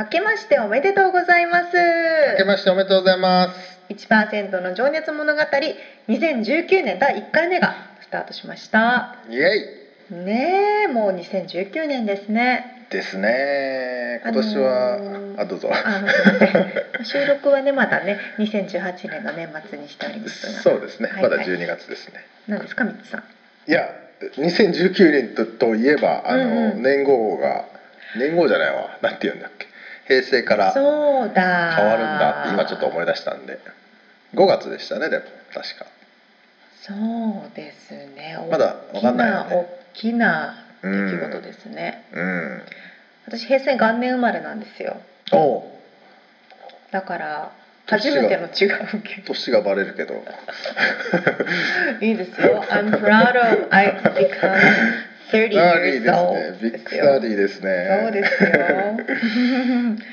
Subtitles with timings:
[0.00, 1.76] 明けましておめでとうございます
[2.32, 3.78] 明けましておめでとうございます。
[3.90, 5.42] 1%の情熱物語
[6.08, 9.50] 2019年第1回目がスタートしましたイエ
[10.10, 14.20] ねえもう2019年ですねイですね。
[14.24, 15.70] 今年は、あのーあどうぞ。
[15.72, 21.08] あのすいません収録はねまだね2018年の年末にしておりますがそうですね。
[21.10, 22.24] はいはいまだ12月ですね。
[22.48, 23.70] 何ですかみつさん？
[23.70, 23.90] いや、
[24.38, 27.66] 2019年とといえばあの、うんうん年号が
[28.18, 28.98] 年号じゃないわ。
[29.02, 29.68] なんて言うんだっけ？
[30.10, 32.42] 平成から変わるんだ。
[32.42, 33.60] って今ちょっと思い出したんで。
[34.34, 35.24] 5月でしたねでも。
[35.54, 35.86] 確か。
[36.82, 38.36] そうですね。
[38.50, 39.54] まだわかんないよね。
[39.54, 42.62] 大きな出来事ですね、うん。
[43.26, 44.96] 私平成元年生まれなんですよ。
[45.30, 45.62] おう。
[46.90, 47.52] だから
[47.86, 49.26] 初めての違うけど。
[49.26, 50.14] 年がバレるけど。
[52.04, 52.64] いいですよ。
[52.68, 56.58] I'm proud of I become 30あーいい years です old ね。
[56.60, 58.00] ビッグサーディーですね。
[58.02, 58.50] そうですよ。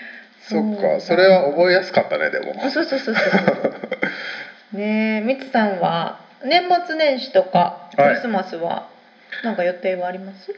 [0.48, 2.56] そっか、それは覚えやすかったねでも。
[2.64, 8.84] あそうそうそうそうねえ みつさんは年末年始とかクリスマスは
[9.44, 10.54] なんか予定はあります、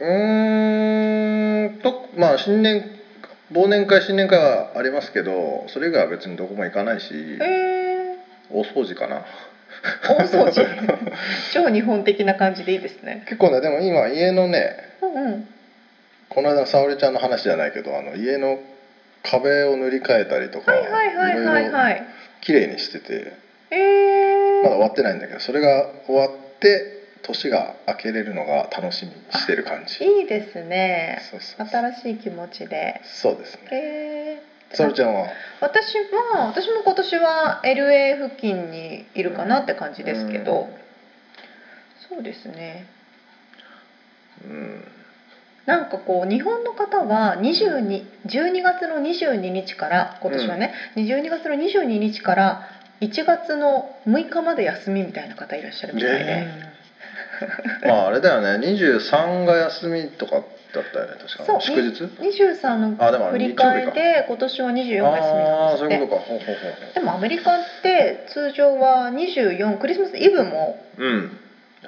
[0.00, 2.84] うーんとまあ新年
[3.52, 8.16] 忘年会新年会はありますけどそれ以外は別にどこも行かないしえ。
[8.50, 9.16] 大掃除かな。
[9.18, 9.22] ー、
[10.08, 10.66] 大掃除
[11.52, 13.22] 超日本的な感じでいいですね。
[13.26, 15.44] 結構ねでも今家のねうんうん。
[16.28, 18.58] この間の沙織ちゃんの話じゃないけどあの家の
[19.22, 21.96] 壁を塗り替えたりとかはいはいはいはいろはい。
[21.98, 22.00] い
[22.40, 23.32] 綺麗にしてて
[23.70, 26.30] えー、まだ終わってないんだけどそれが終わっ
[26.60, 30.02] て年が明けれるのが楽しみにしてる感じ。
[30.04, 31.18] いいですね。
[31.58, 33.00] 新しい気持ちで。
[33.04, 33.68] そうですね。
[33.72, 35.28] えー、沙織ちゃんは？
[35.60, 40.68] 私は私も今年は LA 付近にいるかなって感じですけど、
[42.08, 42.86] そうですね。
[44.44, 44.84] うん
[45.66, 52.60] なんかこう日本の方は22 12月の22日から今年はね、12月の22日から
[53.00, 56.74] 1月の6日まで休みみたいな方いらっしゃるみたいで、ね
[57.82, 58.66] まああれだよね。
[58.66, 60.42] 23が休みとか
[60.72, 61.60] だったよね確か。
[61.60, 65.88] 祝日？23あでもの振り替えで今年は24が休みあなんですって。
[65.88, 66.26] あそういうことか。
[66.26, 71.38] ほうほうほうでもアメリカって通常は24クリスマスイブもほううん。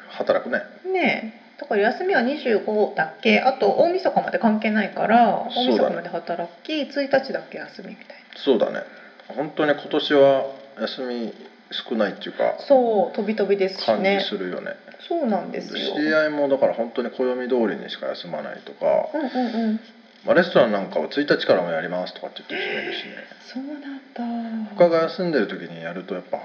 [0.09, 0.63] 働くね。
[0.91, 1.43] ねえ。
[1.61, 3.41] だから休みは25だけ？
[3.41, 8.15] あと大晦日まで関係ないから大晦日まで働き、1日だけ休みみたいな。
[8.37, 8.81] そうだね。
[9.29, 10.47] 本当に今年は
[10.81, 11.33] 休み
[11.73, 14.77] 少ないっていうかそう飛び飛びですし感ねじするよね。
[15.09, 15.95] そうなんですよ。
[15.97, 19.81] 知り合いもだから本当に暦通りにしか休まないとか、うんうんうん。
[20.25, 23.15] まあ、レストランなんかは1日からもやりますとかって言ってる人もいるしね。
[23.53, 26.39] そうなんだ他が休んでる時にやるとやっぱ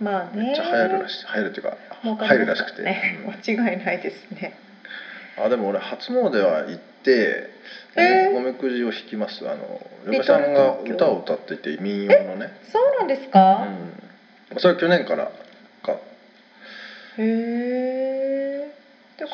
[0.00, 0.44] まあね。
[0.44, 1.26] めっちゃ流行るらしい。
[1.26, 3.18] 流行るっていうか入るらしくて、ね。
[3.24, 3.34] うん。
[3.56, 4.54] 間違いないですね。
[5.36, 7.50] あでも俺初詣は行って
[7.96, 8.36] おみ,、えー？
[8.36, 9.48] おみくじを引きます。
[9.48, 13.92] あの嫁さんが歌を歌っていて民謡のね、そうなんですうか、ん、
[14.58, 15.30] それは去年から
[15.82, 15.92] か。
[17.18, 18.74] へえ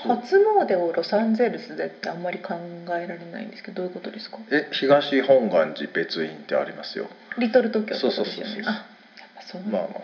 [0.04, 2.54] 初詣をロサンゼルスでってあんまり考
[2.91, 4.38] えられないんですけどどういうことですか？
[4.50, 7.09] え東本願寺別院ってありますよ。
[7.38, 10.00] リトル東京ってことですよそうそうそうそうねあやっぱそうなんだまあま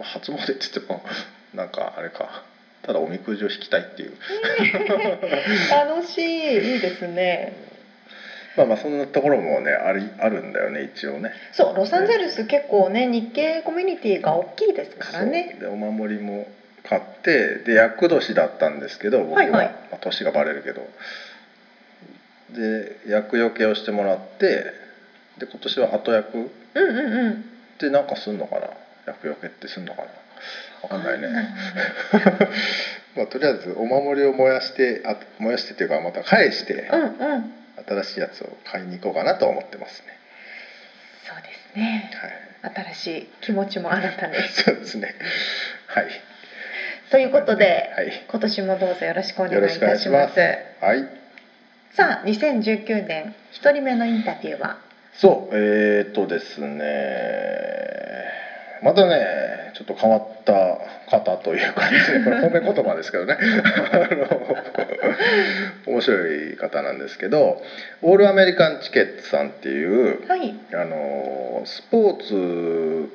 [0.00, 0.04] あ。
[0.04, 1.02] 初詣って言っても
[1.54, 2.44] なんかあれか。
[2.82, 4.12] ただおみくじを引きたいっていう。
[5.70, 6.74] 楽しい。
[6.74, 7.52] いいですね
[8.56, 11.32] まあまあそんなところもねありあるんだよね一応ね。
[11.52, 15.56] そうロサンゼルス結構ね日系コミュニティが大きいですからね。
[15.58, 16.46] でお守りも
[16.84, 19.66] 買ってで厄年だったんですけど僕は、はいはい。
[19.90, 20.86] まあ、年がバレるけど。
[22.54, 24.64] で厄除けをしてもらって
[25.38, 26.42] で今年は後役。
[26.42, 27.44] っうんうんうん。
[27.78, 28.68] てなんかすんのかな？
[29.06, 30.08] 厄除けってすんのかな？
[30.82, 31.28] わかんないね、
[33.16, 36.74] まあ、とりあえずお守りを燃やしてあ燃やしてっていうかまた返して。
[36.92, 37.54] うんうん
[37.86, 40.08] 新しいやつを買いに行こうかなと思ってますね。
[41.26, 42.10] そうですね。
[42.62, 42.92] はい。
[42.94, 44.34] 新しい気持ちも新たに。
[44.52, 45.14] そうですね。
[45.86, 46.06] はい。
[47.10, 48.24] ということで、はい。
[48.28, 50.34] 今年もどうぞよろしくお願いいたしまいします。
[50.34, 50.40] す。
[50.80, 51.22] はい。
[51.94, 54.78] さあ2019年一人目のインタビューは？
[55.14, 56.82] そうえー、っとですね。
[58.82, 60.78] またねちょっと変わった
[61.10, 63.36] 方というかですねこれ褒め言葉ですけどね。
[63.92, 65.01] あの
[65.86, 67.62] 面白い方なんですけど
[68.02, 70.54] オールアメリカンチケットさんっていうはい。
[70.72, 73.08] あのスポーツ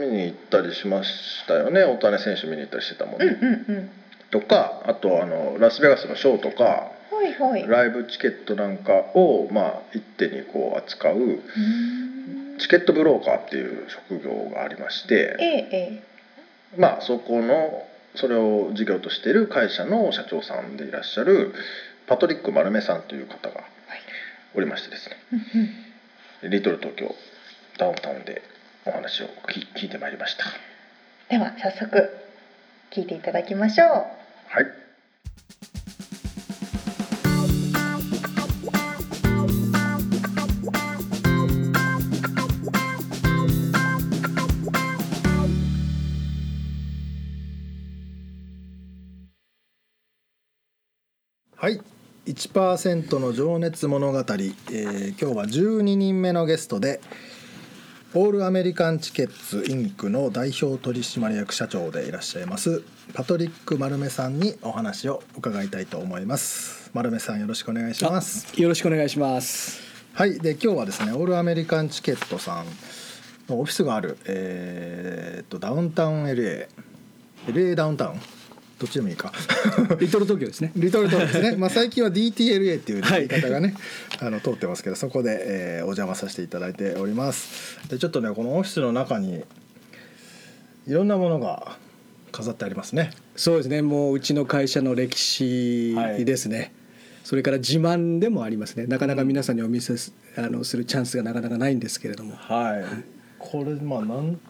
[0.00, 1.82] 見に行ったりしましたよね。
[1.82, 3.90] 大谷選手見に行ったりしてたもんうんね、うんうん。
[4.30, 7.66] とかあとあのラスベガスのショーとかはいはい。
[7.66, 11.40] ライブチケットなんかを、まあ、一手にこう扱う
[12.58, 16.02] チケットブローカーっていう職業がありまして、えええ。
[16.76, 17.86] まあ、そこの
[18.20, 21.54] それを事業としている会社の社長さんでいらっしゃる
[22.06, 23.64] パトリック丸目さんという方が
[24.54, 25.16] おりましてですね。
[26.48, 27.14] リトル東京
[27.78, 28.42] ダウンタウンで
[28.84, 30.44] お話を聞聞いてまいりました。
[31.28, 32.10] では早速
[32.90, 33.88] 聞いていただきましょう。
[33.88, 34.77] はいはい
[52.38, 57.00] 1%の情熱物語、えー今日は12人目のゲストで
[58.14, 66.92] オールアメリカンチケッツインクの代表取締役社長でいらっしゃいますパトリック丸目さんにお話を伺いたいと思います。
[66.94, 68.60] 丸目さんよろしくお願いします。
[68.60, 69.80] よろしくお願いします。
[70.12, 72.66] はいで今日はですねオールアメリカンチケットさん
[73.48, 76.68] のオフィスがあるえーっとダウンタウン LA
[77.48, 78.20] LA ダウンタウン
[78.78, 79.32] どっちでもいいか
[79.98, 80.70] リトル東京ですね。
[80.76, 83.74] リトルトですね、まあ、最近は DTLA っていうはい言い方がね、
[84.20, 89.42] あの通ってますけどそこで、えーお邪魔させていただいておりますでちょっとねこのオフィスの中に
[90.86, 91.76] いろんなものが
[92.30, 93.82] 飾ってありますねそうですね。
[93.82, 96.72] もううちの会社の歴史ですね。
[97.22, 98.86] それから自慢でもありますね。
[98.86, 102.34] なかなか皆さんにお見せすあのするチャンスがなかなかないんですけれども。
[102.36, 102.84] はい
[103.38, 104.40] これまあなん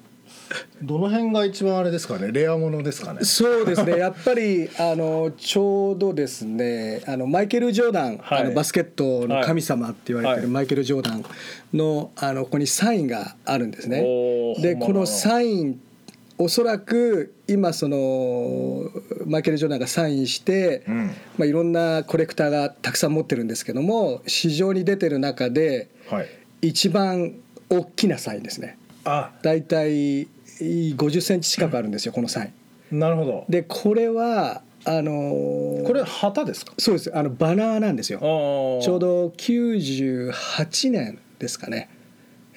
[0.83, 2.33] どの辺が一番あれですかね？
[2.33, 3.25] レアものですかね？
[3.25, 3.97] そうですね。
[3.99, 8.41] やっぱりあのちょうどですね、あのマイケル・ジョーダン、はい。
[8.43, 10.51] あのバスケットの神様って言われてるはい。
[10.51, 11.25] マイケル・ジョーダン
[11.75, 14.03] のあのここにサインがあるんですね。
[14.61, 15.81] でこのサイン
[16.41, 18.91] おそらく今その
[19.27, 21.07] マイケル・ジョーダンがサインして、うん。
[21.37, 26.27] まあ、いろんなコレクターがたくさん持ってるんですけども市場に出てる中ではい
[26.61, 27.35] 一番
[27.71, 28.79] 大きなサインですね
[29.09, 30.29] あだいたい
[30.61, 32.53] 50センチ近くあるんですよこのサイ
[32.93, 32.99] ン。
[32.99, 33.45] なるほど。
[33.49, 36.73] でこれはあのーこれ旗ですか？
[36.79, 37.17] そうです。
[37.17, 38.19] あのバナーなんですよ。
[38.21, 41.89] ちょうど98年ですかね、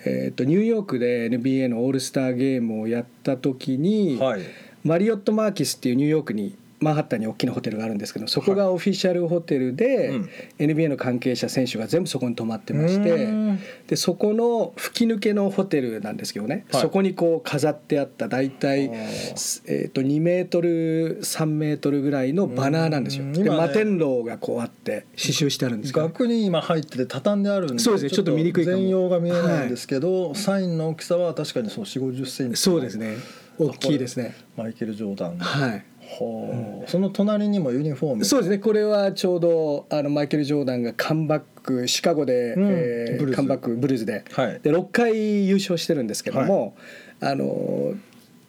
[0.06, 4.42] えー、とニューヨークで NBA のオールスターゲームをやった時に、はい。
[4.84, 10.30] マリオット・マーキスっていうニューヨークにマンハッタンに大きなホテルがあるんですけどそこがオフィシャルホテルで、うん。
[10.58, 13.60] NBA の関係者選手が全部そこに泊まってましてうん。
[13.88, 16.82] でそこの吹き抜けのホテルなんですけどね、はい。
[16.82, 23.26] そこにこう飾ってあった大体、えー、と2メートル3メートルぐらいのバナーなんですよ。
[23.32, 26.08] で摩天楼がこうあって刺繍してあるんですけど。
[26.08, 28.78] 額に今入ってて畳んであるんでそうですねちょっと見にくいかも。
[28.78, 33.18] 全容が見えないんですけど、サインの大きさは確かにそう4 5 0センチそうですね。
[33.60, 34.36] 大きいですね。
[34.58, 36.90] マイケル・ジョーダンのはいほう。
[36.90, 38.26] その隣にもユニフォーム。
[38.26, 38.58] そうですね。
[38.60, 42.68] これはちょうどあのマイケル・ジョーダンがカムバックシカゴで、うん。
[42.70, 44.60] えーカムバックブルーズで,、はい。
[44.62, 46.76] で6回優勝してるんですけども、
[47.22, 47.94] あの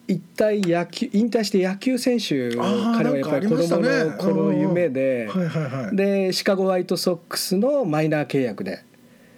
[0.09, 5.97] 一体野球引退して野球選手彼はやっぱり子供の頃夢で、はいはいはい。
[5.97, 8.83] でシカゴ・ホワイトソックスのマイナー契約で、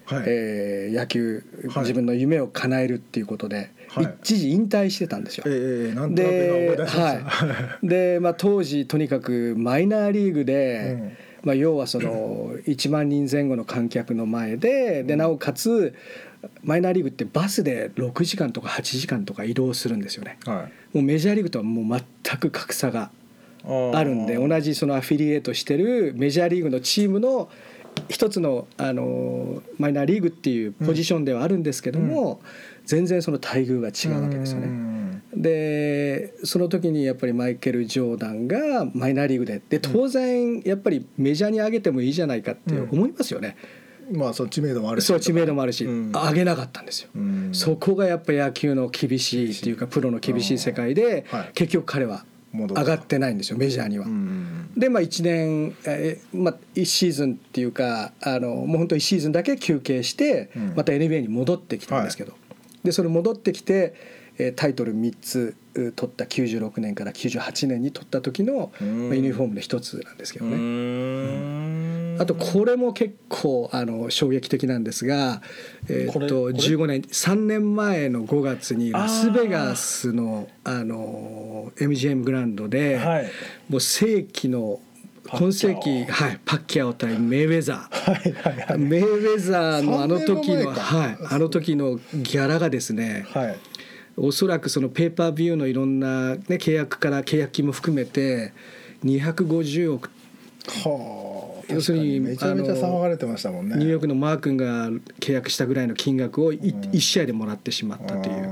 [0.07, 0.25] はい。
[0.27, 1.83] えー野球、はい。
[1.83, 3.71] 自分の夢を叶えるっていうことで、はい
[4.23, 5.45] 一時引退してたんですよ。
[5.45, 11.17] で,、はい、でまあ、当時とにかくマイナーリーグで、うん。
[11.45, 15.95] まあ、要はその1万人前後の観客の前ででなおかつ
[16.63, 20.39] マイナーリーグってバスで6時間とか8時間とか移動するんですよね。
[20.47, 20.97] はい。
[20.97, 23.11] もうメジャーリーグとはもう全く格差が
[23.95, 27.51] あるんで同じそのアフィリエイトしてるメジャーリーグのチームの
[28.09, 32.41] 一つのあのマイナーリーグっていうポジションではあるんですけども、
[32.85, 34.67] 全然その待遇が違うわけですよね。
[34.67, 35.05] ね
[35.37, 42.91] でその時にやっぱりマイケル・ジョーダンがマイナーリーグでで当然やっぱりメジャーに上げてもいいじゃないかってうん。
[42.91, 43.57] 思いますよね、
[44.13, 45.07] まあその知名度もあるし。
[45.07, 46.13] そう知名度もあるし、うん。
[46.13, 47.51] 上げなかったんですよ、うん。
[47.53, 51.51] そこがやっぱり野球の厳しいっていうかプロの厳しい世界で、はい。
[51.55, 54.07] 結局彼は戻上がってないんですよメジャーには。
[54.07, 54.71] うん。
[54.77, 60.73] でまあ1年、えーまあ、1シーズンっていうかあのもう本当1シーズンだけ休憩してうん。
[60.77, 62.35] また NBA に戻ってきたんですけど、
[62.83, 63.95] でそれ戻ってきて
[64.39, 69.09] えータイトル3つう取った96年から98年に取った時の、うん。
[69.09, 70.57] まあユニフォームの一つなんですけどね。
[72.15, 75.43] ねあとこれも結構あの衝撃的なんですが、
[75.89, 83.31] えーっことれこれ？15年3年前の5月にラスベガスのあの MGM グラウンドで、はい。
[83.69, 84.81] もう世紀の
[85.27, 88.13] 今世紀、はい、パッキャオ対メイウェザー。
[88.13, 88.79] はいはいはい。
[88.79, 93.59] メイウェザーのあの時の、はい、あの時のギャラがですねはい。
[94.17, 98.53] おそらくそのペーパービューのいろんな、ね、契約から契約金も含めて
[99.05, 100.11] 250億。
[100.67, 101.34] はあ
[101.69, 104.91] 要するにめちゃめちゃ騒がれてましたもんねニューヨークのマー君が
[105.21, 108.49] 契約したぐらいの金額をい1試合でもらってしまったという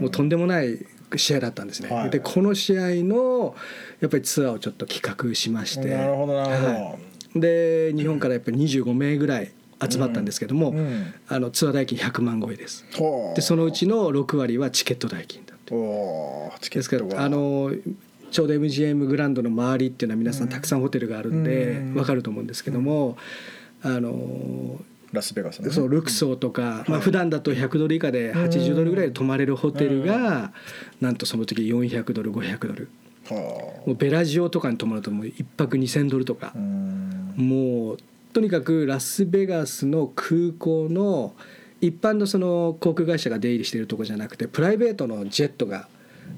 [0.00, 0.78] もうとんでもない
[1.16, 1.90] 試合だったんですね。
[1.90, 2.10] はい。
[2.10, 3.54] でこの試合の
[4.00, 5.88] やっぱりツアーをちょっと企画しまして。
[5.90, 6.98] なるほどなるほど、はい
[7.34, 9.50] で日本からやっぱり25名ぐらい
[9.90, 11.14] 集まったんですけども、うん。
[11.28, 12.84] あのツアー代金100万超えです。
[13.34, 17.72] でそのうちの6割はチケット代金だってですかットがらあの
[18.32, 21.94] ちょうど MGM グランドの周りっていうのは皆さんたくさんホテルがあるんでうん。
[21.94, 23.16] 分かると思うんですけども、
[23.82, 24.80] あの
[25.12, 30.52] ラスベガスそうルクソーとか、まあ普段だと100ドル以下で80ドルぐらいで泊まれるホテルが
[31.00, 32.88] なんとその時400ドル500ドル。
[33.28, 33.36] は
[33.86, 36.52] もうベラジオとかに泊まるともう1泊2000ドルとか。
[37.36, 37.98] もう
[38.32, 41.34] とにかくラスベガスの空港の
[41.82, 45.88] 一般のその航空会社が出入りしているところじゃなくてプライベートのジェットが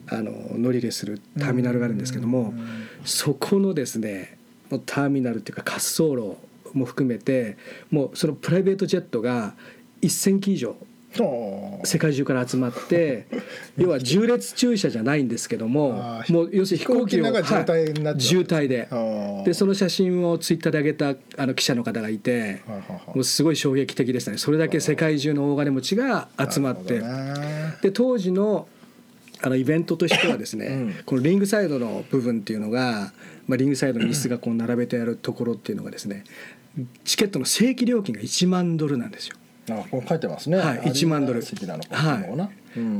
[0.09, 2.55] あの乗り入れするターミナルがあるんですけども、
[3.05, 4.39] そこのですね
[4.71, 6.37] もうターミナルっていうか滑走路
[6.73, 7.57] も含めて
[7.91, 9.55] もうそのプライベートジェットが
[10.03, 13.27] 1,000機以上はあ世界中から集まって
[13.79, 18.89] 要は縦列駐車じゃないんですけどももう要するに飛行機の中渋滞になっ渋滞で。
[18.91, 22.63] はあでその写真をツイッターで上げたあの記者の方がいて
[23.15, 24.39] もうすごい衝撃的でしたね。
[24.39, 27.03] それだけ世界中の大金持ちが集まって。
[27.83, 28.67] で当時の
[29.45, 30.95] あのイベントとしてはですね、うん。
[31.05, 33.13] このリングサイドの部分っていうのが、
[33.47, 36.25] まあ、リングサイドの椅子がこう並べてあるところっていうのがですね
[37.05, 39.37] チケットの正規料金が1万ドルなんですよ。
[39.71, 40.57] あこれ書いてますね。
[40.59, 41.39] はい1万ドル。
[41.39, 42.31] アリーナ席なのかってい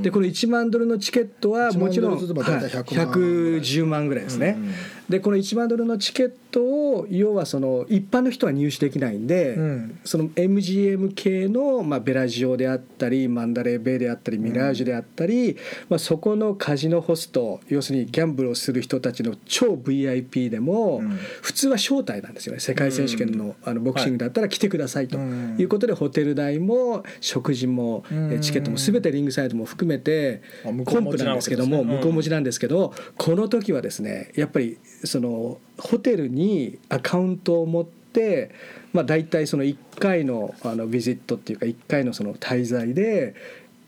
[0.03, 4.57] でこの1万ドルのチケットはもちろん、1万ドルずつまあ大体はい100万ぐらい110万ぐらいですね。
[4.59, 4.75] うん
[5.09, 9.99] でこの1万ドルのチケットを要はその一般の人は入手できないんで、うん。
[10.05, 15.59] その MGM 系の、まあ、ベラジオであったりマンダレーベイであったりミラージュであったり、
[15.91, 21.19] まあ、そこのカジノホスト要するにギャンブルをする人たちの超 VIP でも、うん。
[21.43, 22.61] 普通は招待なんですよね。
[22.61, 25.57] 世界選手権の,、あのボクシングだったら来てくださいとうん。
[25.59, 28.05] いうことで、ホテル代も食事も、
[28.41, 38.51] チケットも全てリングサイドも含めてコンプなんですけども向こう持ちなんですけどこの時はですねやっぱりそのホテルにアカウントを持って、
[38.93, 43.35] まあ、大体その1回のあのビジットっていうか1回のその滞在で、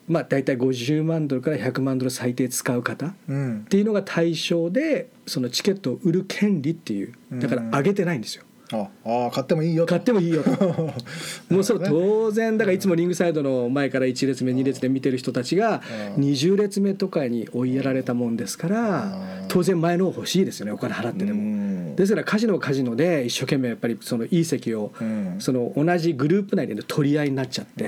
[0.08, 3.66] まあ、大体50万ドルから100万ドル最低使う方っうん。
[3.68, 8.44] ていうのが対象でそのチケットを売る権利っていうだから上げてないんですよ。
[8.72, 9.90] ああ買ってもいいよと。
[9.90, 10.50] 買ってもいいよと。
[11.54, 15.82] もうそれ当然だからいつもリングサイドの前から1列目2列で見てる人たちが
[16.16, 21.42] うん20列目とかに追いやられたもんですからうん当然前の方欲しいですよねお金払ってでうも。
[21.42, 21.96] ん。
[21.96, 25.36] ですからカジノはカジノで一生懸命やっぱりそのいい席をうん。
[25.38, 27.84] その同じグループ内での取り合いになっちゃって。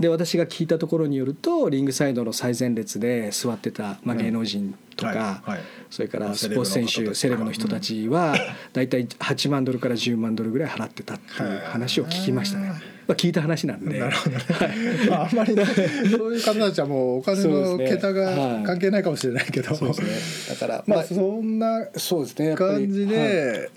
[0.00, 5.50] うんで私が聞いたところによるとリングサイドの最前列で座ってた、まあ、芸能人とか、はい。
[5.50, 5.60] はい。
[5.90, 8.34] それからまあスポーツ選手セレブの人たちは
[8.72, 12.68] 大体8万ドルから10万ドルぐらい払ってたっていう話を聞きましたね。
[13.08, 13.98] まあ、聞いた話なんで。
[13.98, 14.44] なるほどね、
[15.10, 20.54] まあ、あんまりねそういう方たちはもうお金の桁が関係ないかもしれないけど、そうですね。
[20.54, 22.54] だからまあそんなそうですね。
[22.54, 23.08] 感じはい。
[23.08, 23.70] で、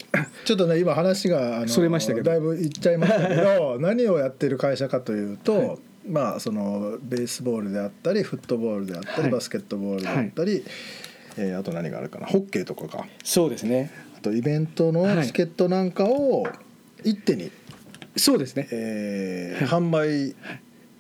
[0.46, 2.30] ちょっとね今話があのそれましたけど。
[2.30, 9.32] だいぶいっちゃいましたけど 何をやってる会社かというと、はいまあそのベースボールであったりフットボールであったり、はい。
[9.32, 10.64] バスケットボールであったり、
[11.38, 12.28] えーあと何があるかな？
[12.28, 13.06] ホッケーとかか。
[13.24, 13.92] そうですね。
[14.18, 16.48] あとイベントのはいチケットなんかを
[17.04, 17.52] 一手に、
[18.16, 18.68] そうですね。
[18.72, 20.36] えー販売。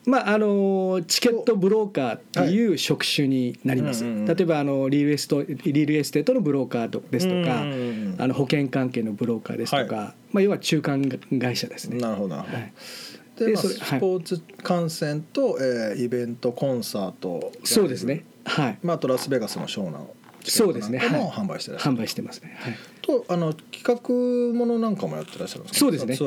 [0.05, 11.99] まああのチケットブローカーっていう職種になります、うんうんうん例えばあの real est real estate のブローカーですとか、うんうんうんあの保険関係のブローカーですとか、はまあ、要は中間会社ですね。
[11.99, 12.57] なるほどなるほど。
[12.57, 12.73] はい
[13.37, 18.25] でスポーツ観戦と、えーイベントコンサートそうですね。
[18.45, 18.77] はい。
[18.83, 20.99] まあ、あとラスベガスのショーのそうですね。
[21.09, 22.57] も販売してらっしゃる、販売してますね。
[22.59, 22.73] はい。
[23.01, 25.79] とあの企画ものなんかもやってらっしゃるんですか？
[25.79, 26.17] そうですね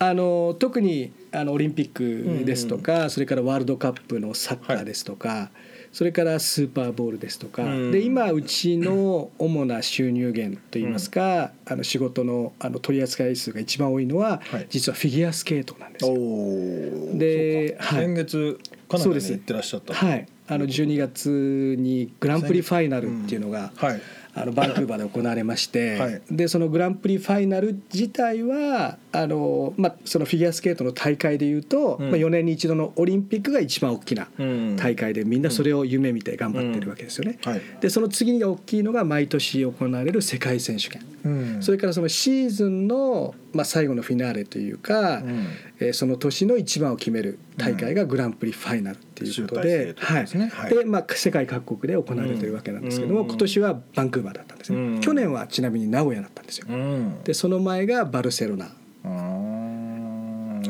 [0.00, 5.50] あの特にあのオリンピックですとか、それからワールドカップのサッカーですとか、
[5.94, 7.90] それからスーパーボールですとか、うん。
[7.92, 14.66] で今うちの主な収入源といいますか、あの仕事のあの取り扱い数が一番多いのは、はい。
[14.68, 17.12] 実はフィギュアスケートなんですー。
[17.12, 17.16] よ。
[17.16, 18.06] ではい。
[18.06, 18.58] 先月
[18.88, 19.32] カナダにそうです。
[19.34, 24.00] 行ってらっしゃったはい、あの12月にグランプリファイナルっていうのが、はい。
[24.34, 26.22] あのバンクーバーで行われまして、はい。
[26.28, 32.10] でそのグランプリファイナル自体はあの、まあ、そのフィギュアスケートの大会でいうと、うん。
[32.10, 34.76] まあ、4年に一度のオリンピックが一番大きなうん。
[34.76, 37.38] 大会でみんなそれを夢見て頑張ってるわけですよね。
[37.44, 37.62] はい。
[37.80, 41.02] でその次に大きいのが毎年行われる世界選手権。
[41.24, 41.62] うん。
[41.62, 45.46] それからそのシーズンの、まあ、最後のフィナーレというか、うん。
[45.80, 53.28] えーその年の一番を決める大会がグランプリファイナルっていうことで、集大成ってことですねは、はいまあ世界各国で行われてるわけなんですけども、うん。
[53.28, 55.00] 今年はバンクーバーだったんですね、うん。
[55.00, 57.22] 去年はちなみに名古屋だったんですよ、うん。
[57.22, 58.70] でその前がバルセロナ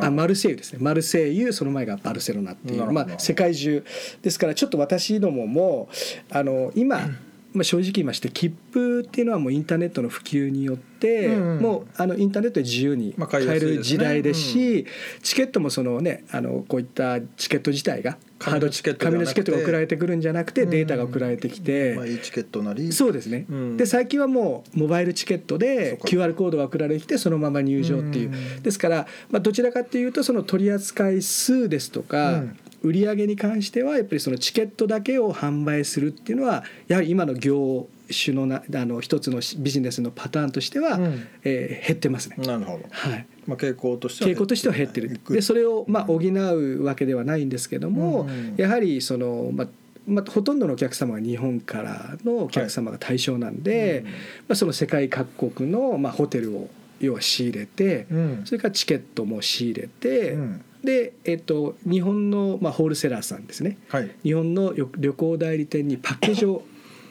[0.00, 0.78] ああマルセイユですね。
[0.80, 3.84] マルセイユその前がバルセロナっていう、まあ、世界中
[4.22, 5.88] ですからちょっと私どもも
[6.30, 7.08] あの今、
[7.52, 14.86] まあ、正直言いまして切符っていうのはもうインターネットの普及によって、うんもうあのインターネットで自由にまあ買買える時代ですし、
[15.22, 19.26] チケットもそのねあのこういったチケット自体が紙のチケットではなくて。
[19.26, 21.94] 紙のチケットが送られてくるんじゃなくてデータが送られてきて。
[21.94, 22.92] まあいいチケットなり。
[22.92, 23.76] そうですね、うん。
[23.76, 28.62] で最近はもうモバイルチケットそで QR コードが送られてきてそのまま入場っていう、うん。
[28.62, 32.58] ですから、まあ、どちらかっていうとその取り扱い数ですとか、うん。
[32.82, 41.26] 売り上げに関してはやっぱりそのチケットだけを販売するっていうのはやはり今の業種のなあの一つのビジネスのパターンとしては、うん。
[41.44, 42.36] えー減ってますね。
[42.38, 42.84] なるほど。
[42.90, 45.20] はいまあ傾向としては傾向としては減ってる。
[45.28, 49.68] でそれをまあ補うわけではないんですけども、うんやはりその、まあ
[50.06, 54.12] まあ、ほとんどのお客様は日本からのお客様が対象なんで、うんま
[54.50, 56.68] あ、その世界各国の、まあ、ホテルを
[57.00, 58.42] 要は仕入れて、うん。
[58.44, 60.64] それからチケットも仕入れて、うん。
[60.82, 63.78] で、えっと、日本の、まあ、ホールセラーさんですね。
[63.88, 64.10] はい。
[64.22, 66.62] 日本の旅旅行代理店にパッケージを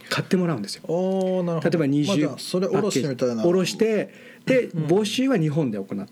[0.09, 0.83] 買ってもらうんですよ。
[0.87, 1.79] おーなるほど。
[1.79, 3.45] 例えばまあじ20ゃあそれ卸しみたいな。
[3.45, 4.13] おろして
[4.45, 4.85] でうん。
[4.85, 6.07] 募集は日本で行ううん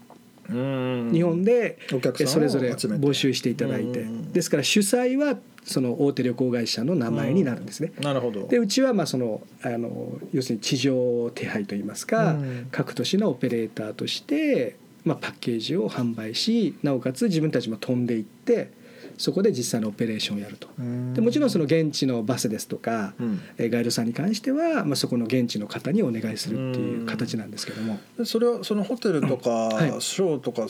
[0.51, 1.77] 日本で
[2.25, 4.01] それぞれ募集していただいて。
[4.01, 4.31] うん。
[4.31, 7.93] ですから主催はその大手旅行会社の名前になるんですね。
[8.01, 8.47] なるほど。
[8.47, 12.67] でうちはまあそのあの要するに地上手配といいますか、うん。
[12.71, 18.71] 各都市のオペレーターとして、まあ、パッケージを販売しなおかつ自分たちも飛んでいって
[19.17, 20.67] そこで実際のオペレーションをやると。
[20.79, 21.13] うん。
[21.13, 23.41] でもちろんその現地のバスですとか、うん。
[23.57, 27.99] えーガイドさんに関しては、まあ、そこの現地の方にお願いするっていう形なんですけども。
[28.17, 30.01] でそれはそのホテルとかはい。
[30.01, 30.67] ショーとか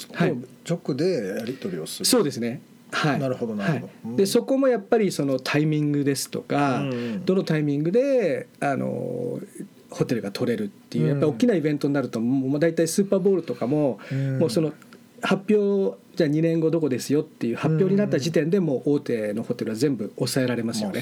[0.68, 2.06] 直でやり取りをする？
[2.06, 2.62] そうですね。
[2.92, 3.20] はい。
[3.20, 3.86] なるほどなるほど。
[3.86, 3.96] はい。
[4.06, 9.40] うんでそこもやっぱりそのタイミングですとか、うんどのタイミングであの
[9.90, 11.10] ホテルが取れるっていう、うん。
[11.10, 14.40] やっぱり大きなイベントになるともう大体スーパーボールとかも、うん。
[14.40, 14.74] もうその
[15.22, 20.96] 発表じゃあ2年後どこですよっていう発表になった時点でもう大手のホテルは全部抑えられますよね。
[20.96, 21.02] まあ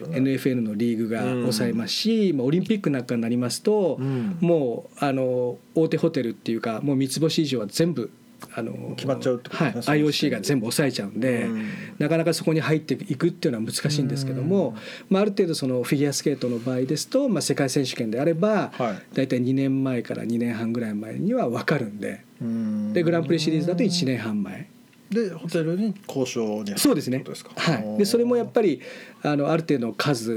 [0.00, 0.18] よね。
[0.18, 4.36] NFL のリーグが抑えますし、まあオリンピックなんかになりますと、うん。
[4.40, 8.10] もうあの大手ホテルっていうかもう三つ星以上は全部
[8.54, 11.68] あの決まっちゃうってことはい、IOC が全部抑えちゃうんで、うん。
[11.98, 14.76] なかなかそこに入っていくっていうのは難しいんですけども、
[15.08, 19.02] まあ、ある程度そのフィギュアスケートの場合ですと、まあ、世界選手権であれば、はい。
[19.14, 22.92] 大体2年前から2年半ぐらい前には分かるんでうん。
[22.92, 24.68] でグランプリシリーズだと1年半前。
[25.10, 27.50] でホテルに交渉にそうですねことですか？
[27.56, 28.80] はい、でそれもやっぱり
[29.22, 30.32] あのある程度の数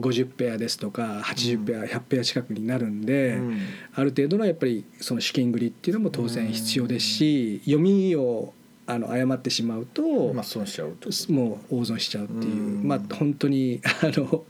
[0.00, 3.58] 50ペアですとか80ペア、100ペア近くになるんで、うん。
[3.94, 8.52] ある程度のやっぱりその資金繰りっていうのも当然必要ですし、読みを
[8.86, 11.10] あの誤ってしまうと、まあ損しちゃうと。
[11.32, 12.88] もう大損しちゃうっていう、うん。
[12.88, 14.44] まあ本当にあの、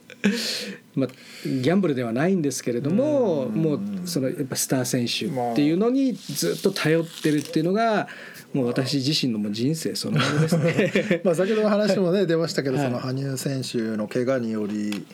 [0.94, 1.08] まあ、
[1.44, 3.54] ギャンブルではないんですけれども、うん。
[3.54, 8.08] もうそのやっぱスター選手っていうのにずっと頼ってるっていうのが
[8.54, 11.20] もう私自身のもう人生そのものですね。
[11.24, 12.86] まあ先ほどの話もね出ましたけど、はい。
[12.86, 15.04] その羽生選手の怪我により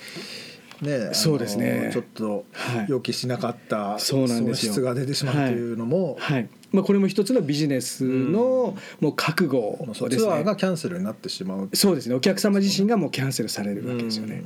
[0.81, 1.91] ねそうですね。
[1.93, 2.87] ちょっとはい。
[2.89, 4.73] 予期しなかったそうなん損ですよ。
[4.73, 6.49] 失が出てしまうというのも、はい。
[6.73, 10.17] まあ、これも一つのビジネスのもう覚悟ですね。
[10.17, 10.57] ツアーが。
[10.57, 11.71] キャンセルになってしまう。
[11.73, 12.15] そうですね。
[12.15, 14.43] お客様自身がもうキャンセルされるわけですよね。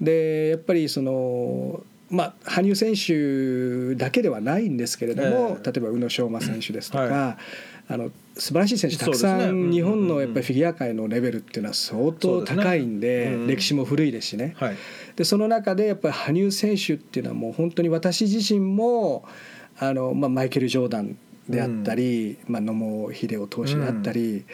[0.00, 5.72] でやっぱりそのまあ羽生選手だけではないんですけれども、ええ。
[5.72, 7.38] 例えば宇野昌磨選手ですとか、は
[7.88, 13.46] あの素晴らしい選手たくさそうですねん日本のやっぱりフィギュア界のレベルっていうのは相当高いんでねうん。
[13.46, 14.54] 歴史も古いですしね。
[14.56, 14.76] はい。
[15.16, 19.24] でその中でやっぱり羽生選手っていうのはもう本当に私自身も
[19.78, 21.16] あの、まあ、マイケル・ジョーダン
[21.48, 24.44] であったり、まあ、野茂英雄投手であったり、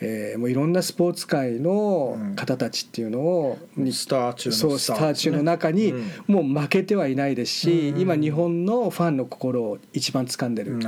[0.00, 5.14] えーもういろんなスポーツ界の方たちっていうのを、にスター中のそうスター。
[5.14, 6.10] 中の中にうん。
[6.26, 8.00] もう負けてはいないですし、うん。
[8.00, 10.78] 今日本のファンの心を一番掴んでる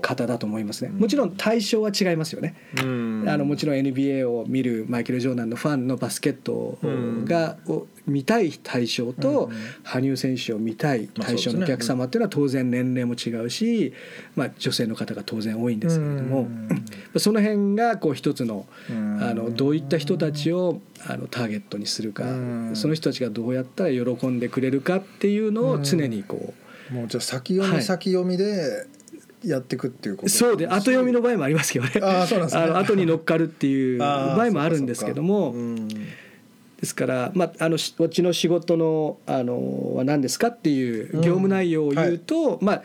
[0.00, 0.90] 方だと思いますね。
[0.92, 1.00] うん。
[1.00, 2.54] もちろん対象は違いますよね。
[2.82, 3.24] うん。
[3.28, 6.78] あのもちろん NBA を見るマイケル・ジョーダンのファンのバスケット
[7.26, 13.92] が、を見たい対象と、うん羽生選手を見たい対象のお客様っていうのは当然年齢も違うし、
[14.34, 16.48] まあ、女性の方が当然多いんですけれども、
[17.16, 19.22] その辺がこう一つのうん。
[19.22, 22.70] あのどういった人たちをあのターゲットにするか、うん。
[22.74, 26.54] その人たちがどうやったら喜んでくれるかっていうのを常にこ
[26.90, 26.94] う。
[26.94, 27.84] もうじゃあ先読みはい。
[27.84, 28.86] 先読みで
[29.44, 31.92] やっていくっていうことそうで後読みの場合もありますけどね。
[32.02, 32.62] あーそうなんですね。
[32.62, 35.54] あの後に乗っかるっていう場合もあるんですけども、
[36.80, 42.82] ですから、まあ、あのしこっちの仕事のあのは何ですかっていう業務内容を言うと、まあ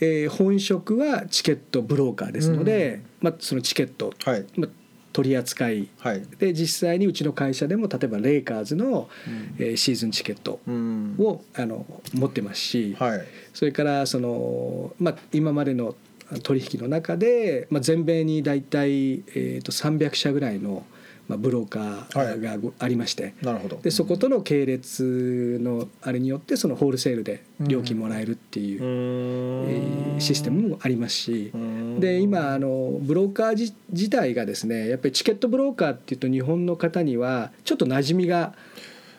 [0.00, 4.46] えー本職はチケットブローカーですので、まあ、そのチケット、うんはい。
[4.56, 4.70] まあ、
[5.12, 5.88] 取り扱い。
[5.98, 6.22] はい。
[6.38, 9.54] で実際にうちの会社でも例えばレイカーズの、うん。
[9.58, 11.16] えーシーズンチケットうん。
[11.18, 13.20] をあの持ってますし、はい。
[13.52, 15.94] それからその、まあ、今までの
[16.42, 20.86] 取引の中で、まあ、全米に大体、えー、と300社ぐらいの、
[21.30, 23.78] まあ、ブローカーがごありまして、なるほど。
[23.80, 31.52] でそことの系列のあれによってそのホールセールで料金もらえるっていう、えーシステムもありますし。
[32.00, 38.54] で今あのブローカー自自体がですねやっぱりチケットブローカーっていうと日本の方にはちょっと馴染みが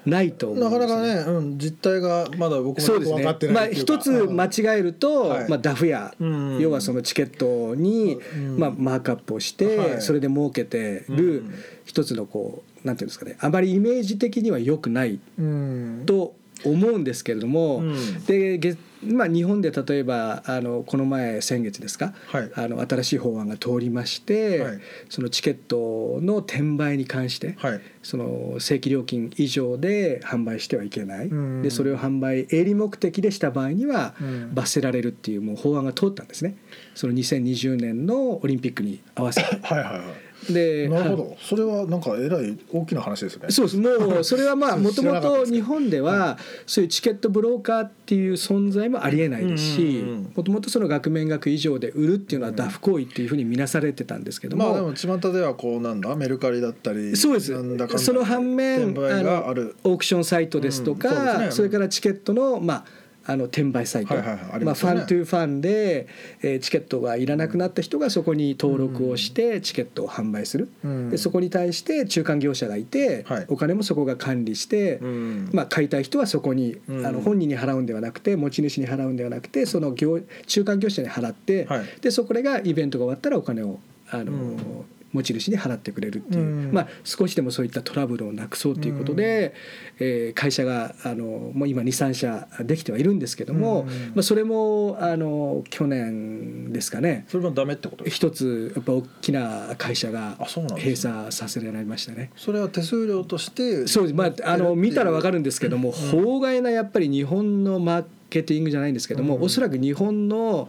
[0.06, 3.48] ないと思うんですよなかなかね、うん、実態がまだ僕も分かって。
[3.48, 3.94] なまあいっていうか。
[3.94, 5.50] 一つ間違えると、はい。
[5.50, 6.60] まあダフ屋、うん。
[6.60, 8.58] 要はそのチケットに、うん。
[8.58, 10.02] まあマークアップをして、はい。
[10.02, 11.54] それで儲けてるうん。
[11.86, 16.04] 一つのこうなんていうんですかね、あまりイメージ的には良くないうん。
[16.06, 18.26] と思うんですけれども、うん。
[18.26, 22.52] でげまあ日本で例えばあのこの前先月ですか、はい。
[22.56, 24.80] あの新しい法案が通りまして、はい。
[25.10, 27.82] そのチケットの転売に関して、はい。
[28.04, 31.62] その正規料金以上で販売してはいけない、うん。
[31.62, 34.54] でそれを販売営利目的でした場合にはうん。
[34.54, 36.56] 罰せられるっていうもう法案が通ったんですね。
[36.96, 39.60] その2020年のオリンピックに合わせて。
[39.64, 43.48] はいはいはいでなるほはどそれはなんかえらい大きな話ですね。
[43.50, 43.78] そうです。
[43.78, 50.04] もう それはまあもともと日本ではそういうチケットブローカーっていう存在もありえないですし
[50.36, 57.54] もともとその額面額以上で売るっていうのはダフ行為っていうふうに見なされてたんですけども、まあでも巷ではこうなんだメルカリだったりそうです。
[57.98, 59.76] その反面ある。
[59.84, 61.52] オークションサイトですとか、うんそうですね。
[61.52, 64.42] それからチケットのまああの転売サイト、はいはいはい。
[64.54, 64.96] ありまあ、ますよね。
[64.96, 66.08] ファントゥーファンで、
[66.42, 71.10] えーチケットがいらなくなった人がそこに登録をしてチケットを販売する、うん。
[71.10, 73.46] でそこに対して中間業者がいて、はい。
[73.48, 75.50] お金もそこが管理して、うん。
[75.54, 77.06] まあ、買いたい人はそこに、うん。
[77.06, 81.86] あの本人に払うんではなくて持ち主に払うんではなくてその業中間業者に払って、はい。
[82.02, 83.80] でそこがイベントが終わったらお金を
[84.10, 86.72] あの、うん持ち主に払ってくれるっていう、うん。
[86.72, 89.54] まあ、少しでもそういったトラブルをなくそうということで、
[90.00, 93.88] えー会社があのもう今23社できてはいるんですけども、うん。
[93.88, 97.26] まあ、それもあの去年ですかね。
[97.28, 100.38] それもダメってこと一つやっぱ大きな会社が
[100.78, 102.32] 閉鎖させられましたね。
[102.36, 104.16] それは手数料としてそうです。
[104.16, 106.24] まああの見たらわかるんですけども、うん。
[106.24, 109.44] 法外なやっぱり日本のマーケティングじゃないんですけども、うん。
[109.44, 110.68] おそらく日本の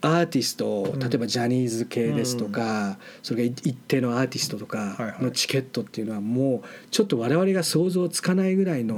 [0.00, 0.98] アーティストうん。
[0.98, 8.96] 例えばジャニーズ系ですとか、それが一定のアーティストとかのチケットっていうのはもうちょっと我々が想像つかないぐらいの,、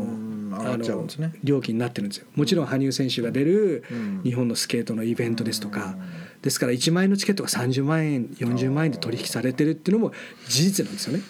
[0.53, 1.07] あの
[1.43, 2.27] 料金になってるんですよ。
[2.35, 4.21] もちろん羽生選手が出るうん。
[4.25, 5.97] 日本のスケートのイベントですとか、
[6.43, 10.13] ですから1万円のチケットが30万円40万円で取引されてるっていうのも
[10.49, 11.23] 事実なんですよね。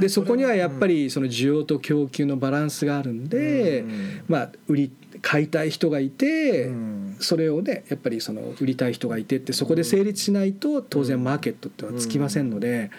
[0.00, 4.22] でそこにはやっぱりその需要と供給のバランスがあるんで、うん。
[4.28, 4.92] まあ売り
[5.24, 7.16] 買いたい人がいて、うん。
[7.18, 12.90] それをねやっぱりその売りたい人がいてってそこで成立しないと当然マーケットってのはつきませんので、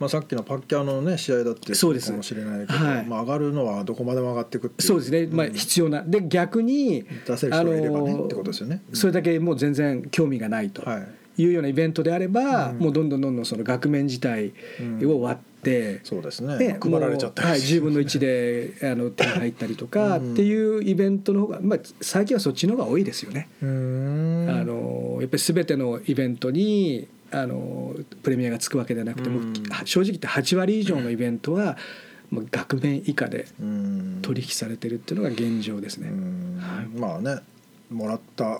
[0.00, 2.10] まあ、さっきのパッキャーのね試合だってそうです。
[2.10, 3.06] かもしれないけど、はい。
[3.06, 4.88] まあ、上がるのはどこまでも上がっていくっていう。
[4.88, 6.02] そうですね、まあ、必要な。
[6.02, 8.82] で逆に出せる人がいればね、ってことですよね。
[8.92, 10.82] それだけもう全然興味がないと。
[10.82, 14.52] はいいうようなイベントであれば、うんもうどんどんどんどんその額面自体
[15.04, 16.00] を割って。
[16.04, 16.56] そうですね。
[16.58, 23.48] で配られちゃったりはい、10分の1であの手に入ったりとかうんっていうイベントの方が、まあ、最近はそっちの方が多いですよね。
[23.60, 31.76] あのやっぱり全てのイベントにあのプレミアがつくわけではなくても、うん正直言って8割以上のイベントは、
[32.30, 36.08] まあ、額面以下でうん取引されてるっていうのが現状ですね。
[36.08, 37.42] うんはいまあね
[37.90, 38.58] もらった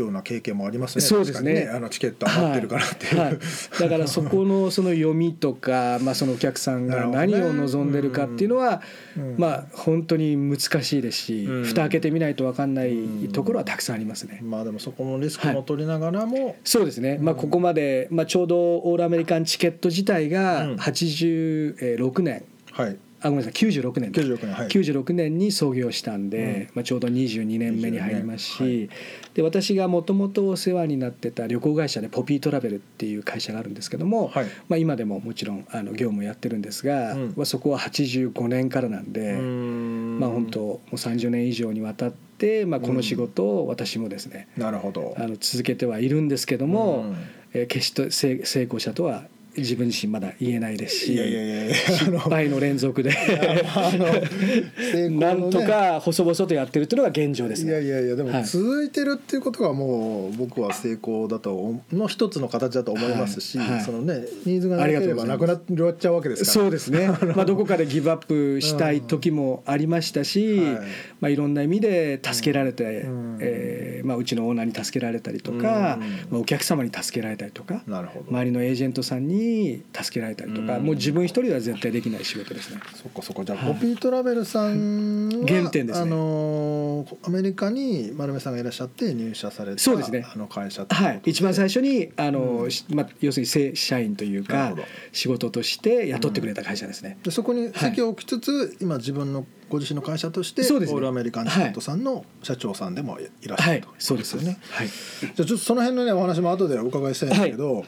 [0.00, 1.02] ような経験もありますね。
[1.02, 1.54] そうですね。
[1.54, 3.18] 確かにあのチケット余ってるからっていう。
[3.18, 3.28] はい。
[3.28, 3.38] はい。
[3.80, 8.82] だからそこのその読みとか、まあ、そのお客さんが何を望んでるかっていうのは、
[9.16, 9.36] うん。
[9.38, 11.64] まあ本当に難しいですし、うん。
[11.64, 14.40] 蓋開けてみないと分かんないところはたくさんありますね。
[14.42, 20.74] まあでもそこのリスクも取りながらも、そうですね、まあ、ここまで、まあ、ちょうどオールアメリカンチケット自体がうん。
[20.76, 22.44] 86年。
[22.72, 23.52] はいあごめんなさい。
[23.52, 24.22] 96年だ。
[24.22, 24.68] 96年はい。
[24.68, 28.88] 96年に創業したんで、まあ、ちょうど22年目に入りますし、22
[29.34, 34.46] で私がもともとお世話になってた旅行会社でポピートラベルっていう会社があるんですけども、はい。
[34.68, 37.34] まあ、今でももちろんあの業務をやってるんですが、うん。
[37.36, 45.14] まあ、そこは85年からなんで、まあ、本当もう30年以上にわたって、まあ、この仕事を私もですね、なるほど。
[45.18, 47.16] あの続けてはいるんですけども、うん。
[47.54, 49.24] えー決して成成功者とは
[49.56, 51.74] 自分自身まだ言えないですしいやいやいやいや。
[51.74, 53.10] 失敗の連続で。
[55.10, 57.86] なんとか細々とやってるっていうのが現状ですいやね。
[57.86, 58.44] いやいやでもはい。
[58.44, 63.70] 続いてるっていうことがもう僕は成功だとの一つの形だと思いますし、はい。
[63.70, 66.52] はいそのねニーズがなければなくなっちゃうわけですから。
[66.52, 70.74] そうですね、 まあ、どこかでギブアップしたい時もありましたし、はい。
[71.20, 73.38] まあ、いろんな意味で助けられて、うん。
[73.40, 75.62] えーまあ、うちのオーナーに助けられたりとか、うん。
[75.62, 75.98] ま
[76.32, 79.45] あ、お客様に助けられたりとか周りのエージェントさんに
[79.92, 80.84] 助けられたりとか、うん。
[80.84, 82.80] もう自分一人では絶対できない仕事ですね。
[82.94, 83.44] そっかそっか。
[83.44, 83.74] じゃあ、はい。
[83.74, 86.02] ポピートラベルさんは原点ですね。
[86.02, 90.26] あのーアメリカに丸目さんがいらっしゃって入社されたそうですね。
[90.32, 92.70] あの会社はい、一番最初にあの、うん。
[92.70, 94.74] しまあ、要するに正社員というか
[95.12, 97.18] 仕事として雇ってくれた会社ですね。
[97.22, 100.68] でそこに席を置きつつ、今自分のご自身の会社として、ね。
[100.70, 103.80] オールアメリカンチケットさんの社長さんでもいらっしゃはい。
[103.80, 104.58] ると、そうですよね。
[104.70, 107.84] はい、じゃあちょっとその辺のねお話も後でお伺いしたいんですけど、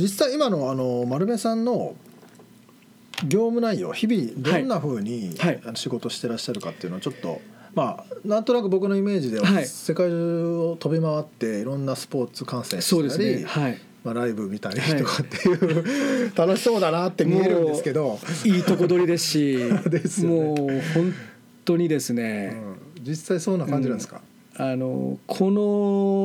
[0.00, 1.94] 実際今のあの丸目さんの
[3.24, 5.36] 業務内容日々どんなふうに
[5.74, 7.40] 仕事してらっしゃるかっていうのをちょっと
[7.74, 9.66] まあなんとなく僕のイメージでははい。
[9.66, 13.44] 世界中を飛び回っていろんなスポーツ観戦したり、ね。
[13.44, 13.78] はい。
[14.02, 19.58] まあ、ライブ見たりとかっていう、楽しそうだなって見えるんですけど、いいとこ取りですし
[19.90, 20.36] ですよね。
[20.36, 20.56] もう
[20.94, 21.14] 本
[21.66, 22.56] 当にですね、
[22.96, 23.04] うん。
[23.04, 24.22] 実際そうな感じなんですか、
[24.56, 25.60] あのこの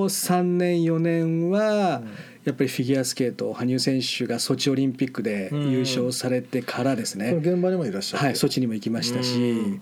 [0.10, 2.02] 3年4年は、
[2.46, 9.82] やっぱりフィギュアスケート羽生選手がソチオリンピックで優勝されてからですね、その現場にもいらっしゃはい、ソチにも行きましたし、うん。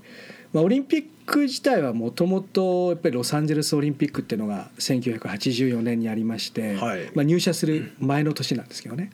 [0.54, 7.12] まあ、オリンピック自体はもともとやっぱりロサンゼルスオリンピックっていうのが1984年にありまして、はい。
[7.14, 9.12] まあ、入社する前の年なんですけどね。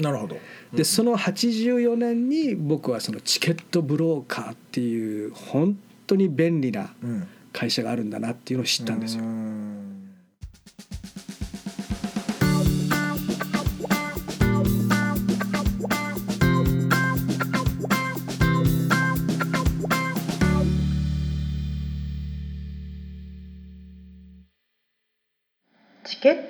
[0.00, 0.36] なるほど。
[0.72, 7.28] でその84年に僕はそのチケットブローカーっていう本当に便利なうん。
[7.52, 9.24] 会社があるんだなっていうのを知ったんですよ。
[9.24, 9.26] う。
[9.26, 9.71] ん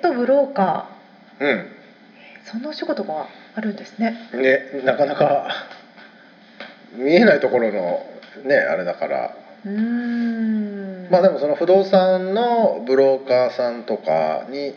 [0.03, 0.89] トブローカ
[1.39, 1.49] うん。
[1.49, 1.65] ー
[2.45, 4.17] そんなお仕事があるんですね。
[4.33, 5.67] ねなかなか
[6.93, 8.05] 見えないところの
[8.43, 9.35] ねあれだから。
[9.65, 11.09] うーん。
[11.09, 14.75] まあでもその不動産のブローカーさんとかに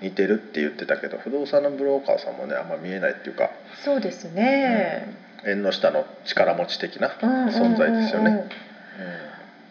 [0.00, 3.50] 似てるって言ってたけど不動産のブローカーさんもねあんま見えないっていうか
[3.84, 8.48] そうですね、縁の下の力持ち的なうんうんうんうん存在ですよね。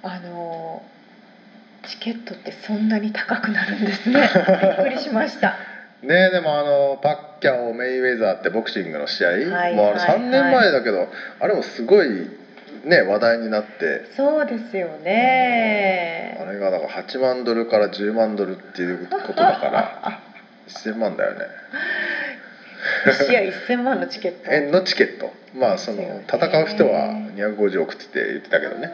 [0.04, 0.84] あの
[1.92, 4.22] チケットってそんなに高くなるんですね。
[4.62, 5.58] びっくりしました。
[5.66, 11.08] うんねでもあのパッキャオメイウェザーってボクシングの試合、はいもうあれはい3年前だけど、
[11.40, 12.10] あれもすごい
[12.86, 14.06] ね話題になって。
[14.16, 16.40] そうですよね。
[16.42, 20.22] あれがだから8万ドルから10万ドルっていうことだから。
[20.68, 21.40] 1000万だよね。
[23.06, 24.50] 1試合1000万のチケット。
[24.52, 25.32] 円のチケット。
[25.54, 28.92] まあその戦う人は250億って言ってたけどね。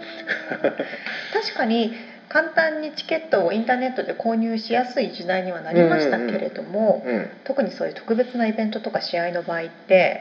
[1.34, 1.96] 確かに
[2.30, 7.30] 簡単にチケットをインターネットで購入しやすい時代にはなりましたけれども、うん。
[7.46, 10.20] 特にそういう特別なイベントとか試合の場合って、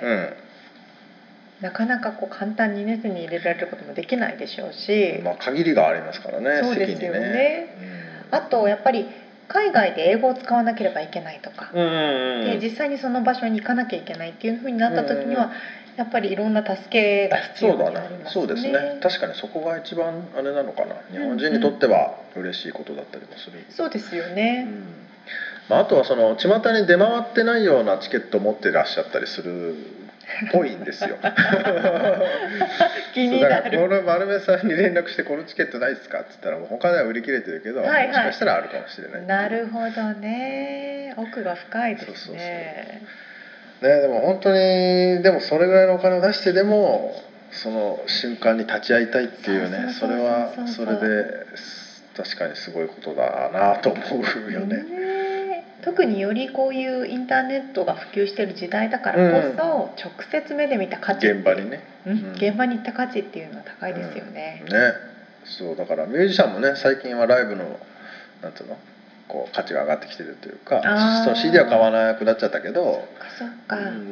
[1.60, 7.20] うなかなかこう簡単にね手に入れられることもできないでしょうし、んまあ限りがありますからねそうですよね。
[7.20, 7.66] ね。
[8.30, 9.06] あとやっぱり
[9.48, 12.60] 海外で英語を使わなければいけないとか、うんうんうん。
[12.60, 15.50] で実際にその場所に行かなきゃいけないっていうふうになった時には、うん
[15.96, 18.30] やっぱりいろんな助けが必要にそうだねなりますね。
[18.32, 24.64] そうですね確かにそこが一番あれなのかな日本人にとっては嬉しいことだったりもする、そうですようね。
[24.64, 25.06] ん
[25.68, 29.78] まあ、あとはその巷に出回ってないようなチケットを持ってらっしゃったりするっ
[30.52, 31.18] ぽいんですよ
[33.14, 33.78] 気にそうだからなる。
[33.78, 41.14] この丸目さんに連絡して「このチケットないですか?」っつったらもう他では売り切れてるけど、はいはいもしかしたらあるかもしれないなるほどね。
[41.16, 43.02] 奥が深いですそうそうね。
[43.82, 47.14] ねでも本当にでもそれぐらいのお金を出してでも
[47.50, 51.46] その瞬間に立ち会いたいっていうねそれはそれで
[52.16, 54.00] 確かにすごいことだなと思
[54.46, 54.82] うよね。
[54.82, 61.84] ね特によりこういうインターネットが普及している時代だからこそ、直接目で見た価値現場にね。
[62.06, 62.12] うん。
[62.12, 62.32] うん。
[62.32, 64.62] 現場に行った価値っていうのは高いですよね。
[64.68, 64.94] ね。
[65.44, 67.78] そうだからミュージシャンもね最近はライブの
[68.42, 68.78] なんていうの？
[69.28, 70.82] こう価値が上がってきてるというか
[71.24, 73.08] その CD は買わなくなっちゃったけど、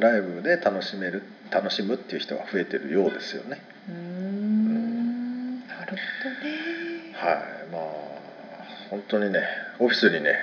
[0.01, 3.63] ライブで楽しめる楽しむっていう人が増えてるようですよね。
[3.89, 3.95] うー
[7.15, 7.73] はい。
[7.73, 7.83] まあ
[8.91, 9.41] 本当にね
[9.79, 10.35] オフィスにね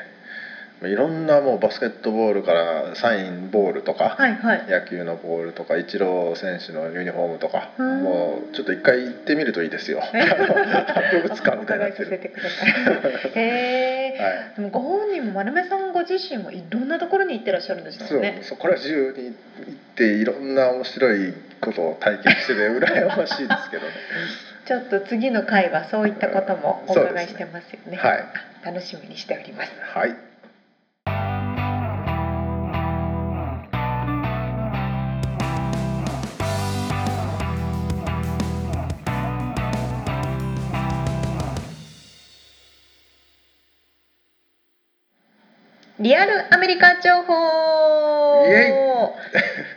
[0.84, 4.66] いろんなもうバスケットボールからサインボールとか、はいはい。
[4.68, 8.04] 野球のボールとかイチロー選手のユニフォームとかうん。
[8.04, 10.02] もうちょっと一回行ってみるといいですよ。
[10.10, 12.20] 博物館おみたいになってる。
[13.36, 14.54] え、はい。
[14.56, 18.40] でもご本人も丸目さんご自身もいろんなところに行ってらっしゃるんですそうよね。
[18.44, 23.94] そこら中に行っていろんな面白いことを体験してて羨ましいですけどね。
[24.66, 27.98] ちょっと次の回はそういったこともお伺いしてますよね。
[27.98, 28.26] はい
[28.64, 29.72] 楽しみにしております。
[29.82, 30.31] はい
[46.02, 48.46] リアルアメリカ情報。
[48.48, 48.74] イエ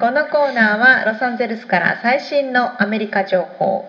[0.01, 3.85] このコーナーはロサンゼルスから最新のアメリカ情報。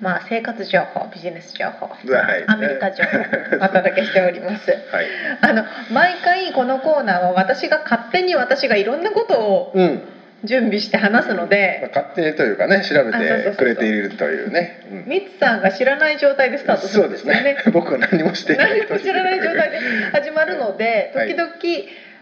[0.00, 1.86] まあ生活情報ビジネス情報。
[1.88, 1.96] は
[2.38, 2.44] い。
[2.46, 4.70] アメリカ情報お届けしております。
[4.70, 5.06] はい。
[5.40, 10.02] あの毎回このコーナーは私が勝手に私がいろんなことをうん
[10.44, 14.80] 準備して話すのまあで勝手にというかね調べてくれているというね。
[14.90, 15.04] うん。
[15.08, 17.42] ミツさんが知らない状態でスタートするそうんでですすよね。
[17.54, 17.56] ね。
[17.72, 19.78] 僕は何もしてない何も知らない状態で
[20.12, 21.28] 始まるのではい。
[21.34, 21.50] 時々、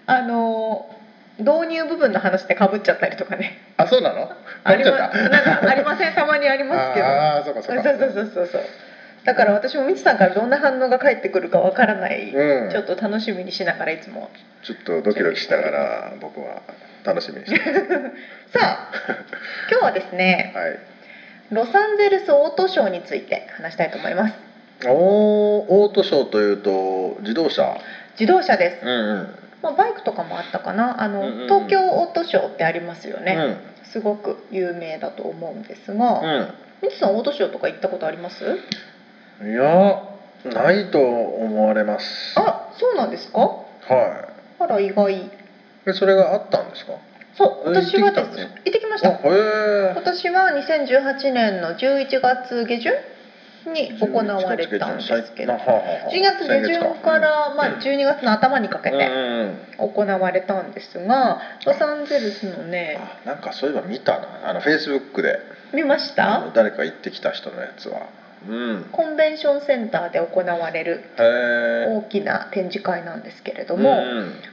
[0.07, 0.87] あの
[1.39, 3.59] 導入部分の話でかぶっちゃったりとかね。
[3.77, 4.31] あそうなの？
[4.65, 6.13] ありまなんかありません？
[6.15, 7.07] たまにありますけど。
[7.07, 7.83] ああそうかそうか。
[7.83, 8.63] そうそうそうそうそう。
[9.25, 12.71] だから私もみつさんからどんな反応が返ってくるかわからない、うん。
[12.71, 14.31] ちょっと楽しみにしながらいつも。
[14.63, 16.63] ちょっとドキドキしながら僕は
[17.05, 17.73] 楽しみにしてます。
[18.59, 18.91] さあ
[19.71, 20.79] 今日はですねはい。
[21.51, 24.35] ロサンゼルスオートショーについて話したいと思います。
[24.87, 27.77] おーオートショーというと自動車？
[28.19, 29.39] 自動車です、うんうん。
[29.63, 31.03] まあ、バイクとかもあったかな。
[31.03, 31.49] あの、うんうんうん。
[31.49, 33.57] 東京オートショーってありますよね、うん。
[33.85, 38.45] すごく有名だと思うんですが、うみつさんオートショーとか行ったことあります？
[38.45, 40.03] んいや
[40.45, 42.35] ないと思われます。
[42.41, 43.39] あそうなんですか？
[43.39, 43.65] は
[44.59, 45.11] あら意外。
[45.11, 45.31] い
[45.87, 46.93] えそれがあったんですか？
[47.35, 48.31] そうえ私はです。
[48.39, 52.93] 行ってきましあたへ今年は2018年の11月下旬
[53.73, 55.53] に行われたんですけど。
[55.53, 56.11] はあはあはあ。
[56.11, 59.09] 10月下旬から、まあ、うん12月の頭にかけて
[59.79, 64.49] 行われたんですがロサンゼルスのねあなんかそういえば見たな。
[64.51, 65.39] あのフェイスブックで。
[65.73, 66.51] 見ました？
[66.55, 67.97] 誰か行ってきた人のやつは。
[67.97, 68.22] うん
[68.93, 73.83] コンベンションセンターで行われる大きな展示会なんですけれどうん。
[73.83, 74.03] も、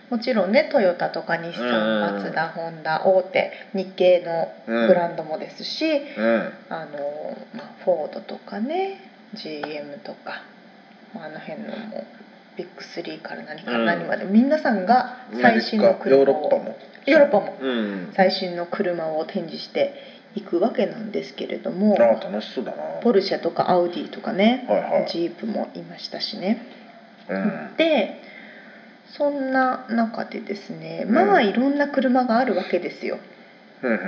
[0.10, 5.86] もちろんねトヨタとか日産うんマツダホンダ大手日系のブランドもですし、
[6.18, 6.54] うん。
[6.70, 9.00] あのまあ、フォードとかね
[9.34, 10.44] GM とか、
[11.14, 12.06] まあ、あの辺のも
[12.60, 16.76] ビッグ3から何から何まで、皆さんが最新のアメリカヨーロッパ車をも。
[17.06, 17.58] ヨーロッパも。
[17.62, 18.14] うん。
[18.16, 19.94] 最新の車を展示して
[20.36, 23.02] いくわけなんですけれどもあ楽しそうだな。
[23.02, 25.12] ポルシェとかアウディとかね、はいはい。
[25.12, 26.66] ジープもいましたしね。
[27.30, 27.76] うん。
[27.78, 28.22] で
[29.18, 31.14] そんな中でですねうん。
[31.14, 33.20] まあいろんな車があるわけですよ。
[33.82, 34.00] うん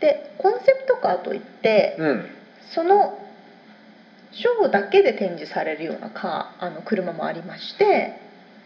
[0.00, 2.08] でコンセプトカーといってうん。
[2.08, 2.26] うん
[2.74, 3.18] その
[4.32, 8.18] ショーだけで展示されるようなカーあの車もありまして。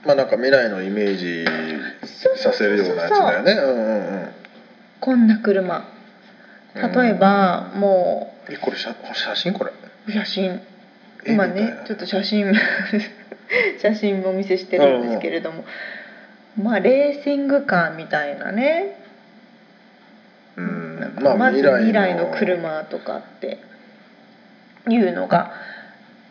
[0.04, 1.44] まあなんか未来のイメージ
[2.40, 3.52] させるようなやつだよね。
[3.52, 4.28] うんうんうん。
[5.00, 5.95] こんな車
[6.76, 9.72] 例えばもえこれ写写真これ。
[10.08, 10.60] う写真。
[11.24, 12.52] 絵今ねちょっと写真
[13.80, 15.64] 写真もお見せしてるんですけれども。
[16.60, 18.96] まあレーシングカーみたいなね。
[20.56, 21.00] うん。
[21.00, 23.58] なんかまず未未来の車とかって
[24.88, 25.52] いうのが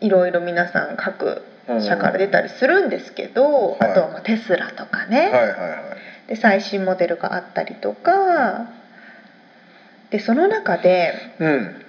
[0.00, 1.42] いろいろ皆さん各
[1.80, 3.90] 社から出たりするんですけど、はい。
[3.90, 5.46] あとはまあテスラとかね、はいはいは
[6.26, 6.28] い。
[6.28, 8.68] で最新モデルがあったりとか
[10.16, 11.82] でその中でうん。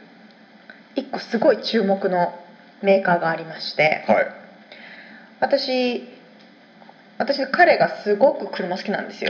[0.95, 2.33] 一個すごい注目の
[2.81, 4.27] メーカーがありましてはい。
[5.39, 6.03] 私
[7.19, 9.29] 私彼がすごく車好きなんですよ。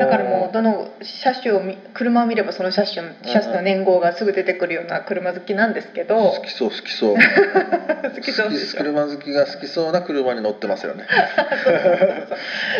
[0.00, 7.14] だからもうどの車種を見車を見ればその車種の車種の年号がすぐ出てくるような車好きなんですけど好きそう好きそう。
[7.14, 11.04] 好きそう 車好きが好きそうな車に乗ってますよね。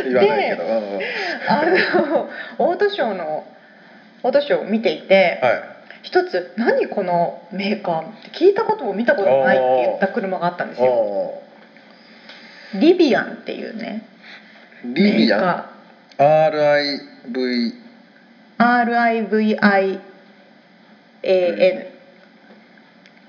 [0.05, 0.65] 言わないけど、
[1.49, 1.63] あ
[2.09, 3.45] のオートショーの
[4.23, 5.79] オートショーを見ていてはい。
[6.03, 10.87] 一つ「何このメーカー」って聞いたことも見たことないって言った車があったんですよ。
[10.87, 11.43] お
[12.75, 15.65] リビアンっていうねーリビアン
[16.19, 17.75] ？RIV
[18.59, 20.01] ー RIVIAN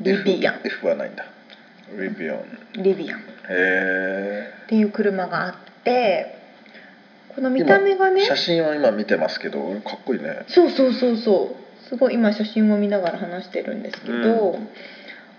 [0.02, 0.56] リビアン。
[0.56, 1.26] F, F はないんだ。
[1.98, 2.60] リビアン。
[2.78, 6.39] リビアンっへていう車があって
[7.40, 10.44] この見た目がえね写真を今見てますけどかっこいいね。
[10.50, 11.88] そうそうそうそう。
[11.88, 14.60] すごい今写真を見ながら話してるんですけど、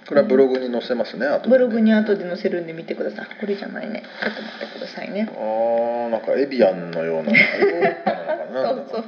[0.09, 3.27] これはブログに載せますねあとブログに後で載せるんで見てください。
[3.39, 4.03] これじゃないね。
[4.23, 5.29] ちょっと待ってくださいね。
[5.31, 7.33] あーなんかエビアンのような。
[8.51, 9.05] そうそう。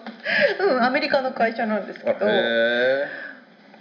[0.61, 3.05] うんアメリカの会社なんですけあどへ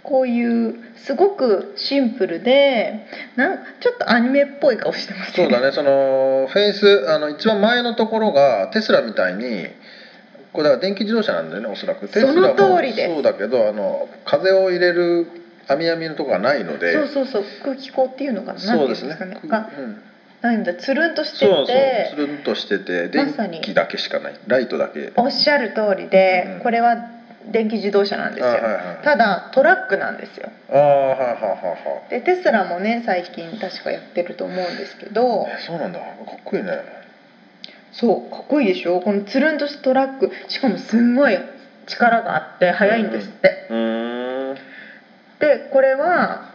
[0.02, 5.72] こういうすごくシンプルでなんちょっとアニメっぽい顔してますーそうだね。
[5.72, 9.68] そのフェイスあの一番前のところがテスラみたいに
[10.52, 12.08] これだから電気自動車なんだよねおそらく。
[12.08, 13.14] テスラもその通りです。
[13.14, 15.26] そうだけどあの風を入れる
[15.68, 16.92] 網網のところがないので。
[16.92, 17.44] そうそうそう。
[17.62, 19.14] 空気口っていうのかなそうですね。
[19.14, 19.40] ないうんですかね。
[19.40, 20.02] くがうん。
[20.42, 21.66] ないんだつるんとしてそうそう。
[21.66, 23.32] てつるんとしてて電
[23.62, 24.34] 気だけしかない。
[24.46, 25.12] ライトだけ。
[25.16, 26.60] おっしゃる通りで、うん。
[26.60, 26.96] これは
[27.50, 30.48] 電気自動車なんですよ、あはいはいただトラックなんですよ。
[30.70, 35.46] ああはいはいはいはいでテスラもね最近確かやってると思うんですけど。
[35.48, 35.98] えそうなんだ。
[35.98, 36.70] かっこいいね。
[37.92, 39.00] そうかっこいいでしょ？
[39.00, 40.30] このつるんとしたトラック。
[40.48, 41.38] しかもすんごい
[41.86, 44.54] 力があって速いんですって、うーん。
[45.40, 46.52] でこれは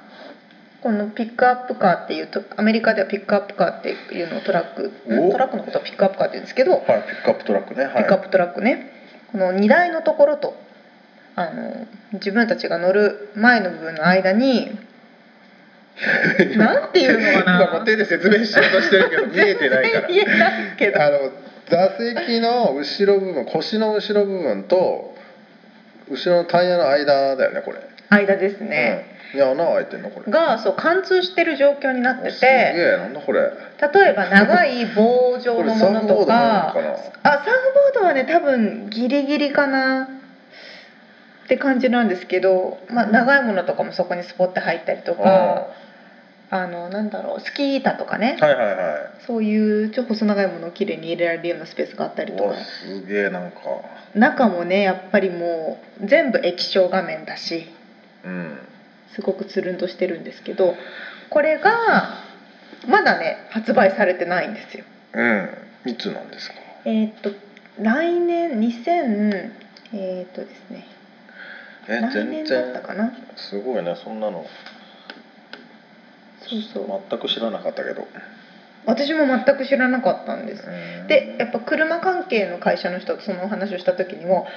[0.81, 5.31] このピックアップカーっていうとアメリカではピックアップカーっていうのをトラックお。
[5.31, 7.83] トラックのことはピックアップカーって言うんですけど、はいピックアップトラックね。
[7.83, 7.93] はい。
[7.95, 8.93] ピックアップトラックね。
[9.31, 10.55] この荷台のところと
[11.37, 14.71] あの自分たちが乗る前の部分の間に
[16.57, 17.85] なんていうのかな。
[17.85, 20.07] 手で説明しようとしてるけど 見えてないから。
[20.07, 21.01] 全然言えないけど。
[21.01, 21.19] あの
[21.69, 25.15] 座席の後ろ部分腰の後ろ部分と
[26.09, 27.77] 後ろのタイヤの間だよねこれ。
[28.09, 30.31] 間ですね、うん、いや穴開いてんのこれ。
[30.31, 33.41] がそう貫通してる状況になってすげてえなんだこれ。
[33.41, 36.13] 例えば長い棒状のものとか。
[36.13, 37.49] これサーフボードなのかあサーフ
[37.93, 40.09] ボードはね多分ギリギリかな
[41.47, 45.67] って感じなんですけど、まあ、長いものとかもそこにスポッて入ったりとか
[46.49, 48.37] あのなんだろうスキー板とかね。
[48.39, 49.25] はいはいはい。
[49.25, 53.59] そういう超細長いものをきれいに入れられるようなスペースがあったりとおかすげえなんか。
[54.13, 57.65] 中もねやっぱりもう全部液晶画面だし
[58.25, 58.57] うん。
[59.15, 60.75] すごくつるんとしてるんですけど
[61.29, 61.71] これが
[62.87, 64.83] まだね発売されてないんですよ。
[65.13, 65.49] うん。
[65.85, 66.55] いつなんですか？
[66.85, 67.31] えーっと
[67.79, 69.51] 来年2000
[69.93, 70.85] えーっとですね
[71.89, 73.11] え来年だったかな。
[73.35, 74.45] すごいねそんなの。
[76.41, 77.01] そうそう。
[77.09, 78.07] 全く知らなかったけど。
[78.85, 80.63] 私も全く知らなかったんです。
[80.65, 81.07] うん。
[81.07, 84.47] でやっぱ車関係の会社の人とそのお話をした時にも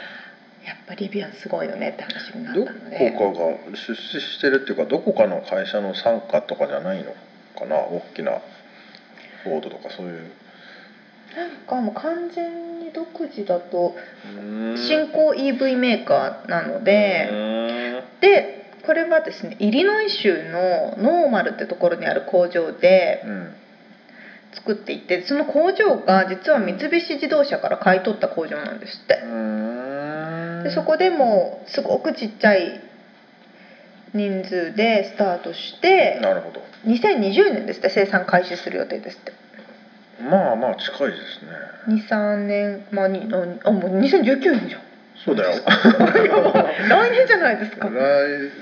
[0.64, 3.12] やっぱリビアンすごいよねって話になっどたので。
[3.18, 7.12] こかが出資してるっていうかどこかの会社の傘下とかじゃないの
[7.58, 7.76] かな？
[7.76, 8.40] 大きな
[9.42, 10.30] フォードとかそういう
[11.36, 13.94] なんかもう完全に独自だと
[14.36, 14.76] うん。
[14.76, 18.02] 新興 EV メーカーなので、うん。
[18.20, 23.54] でこれはですねイリノイ州のノーマルってところにある工場でうん。
[24.52, 29.20] 作っていてその工場が実は三菱自動車から買い取った工場なんですって。
[29.22, 30.62] うん。
[30.64, 32.80] でそこでもすごくちっちゃい
[34.12, 36.62] 人数でスタートしてなるほど。
[36.84, 39.32] 2020年ですって生産開始する予定ですって
[40.28, 41.98] まあまあ近いですね。
[42.08, 43.28] 23年まあに
[43.64, 44.80] あもう2019年じゃん。
[45.24, 45.50] そうだよ。
[46.88, 47.88] 来年じゃないですか。
[47.88, 47.92] 来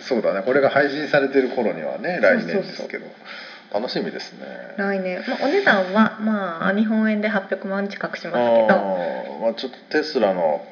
[0.00, 0.42] そうだね。
[0.44, 3.06] これが配信されてる頃にはね来年ですけど。
[3.72, 4.46] 楽しみですね。
[4.78, 10.64] 来年、まあ、お値段はまあ日本円で800万近くしますけあどーまあちょっとテスラの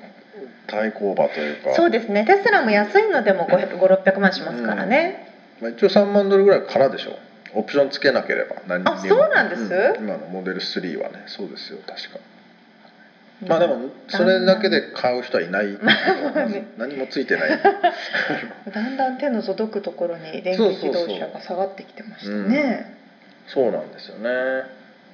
[0.66, 1.74] 対抗馬というか。
[1.74, 2.24] そうですね。
[2.24, 5.28] テスラも安いのでも500600万しますからね、
[5.60, 7.18] まあ、一応3万ドルぐらいからでしょ
[7.56, 8.92] オプションつけなければ何にも。
[8.92, 9.94] あそうなんです？
[9.98, 11.24] 今のモデル3はね。
[11.26, 12.18] そうですよ確か。
[13.46, 15.76] まあでもそれだけで買う人はいない。
[16.78, 17.50] 何もついてない。
[18.72, 22.94] だんだん手の届くところに電気自動車が下がってきてましたね。
[23.46, 24.64] そうなんですよね。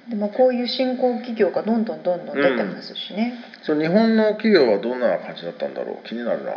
[0.09, 6.07] でもこういう新興企業がどんどんどんどん出てますしね、その日本の企業はどんな感じだったんだろう？
[6.07, 6.53] 気になるな。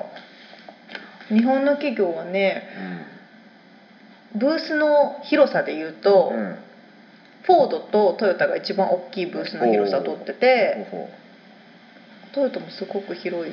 [1.28, 2.68] 日本の企業はね
[4.34, 6.58] ブースの広さでいうと、うん、うん
[7.46, 10.86] フォードとトヨタが一番大きいブースの広さを取ってて
[12.34, 13.52] トヨタもすごく広い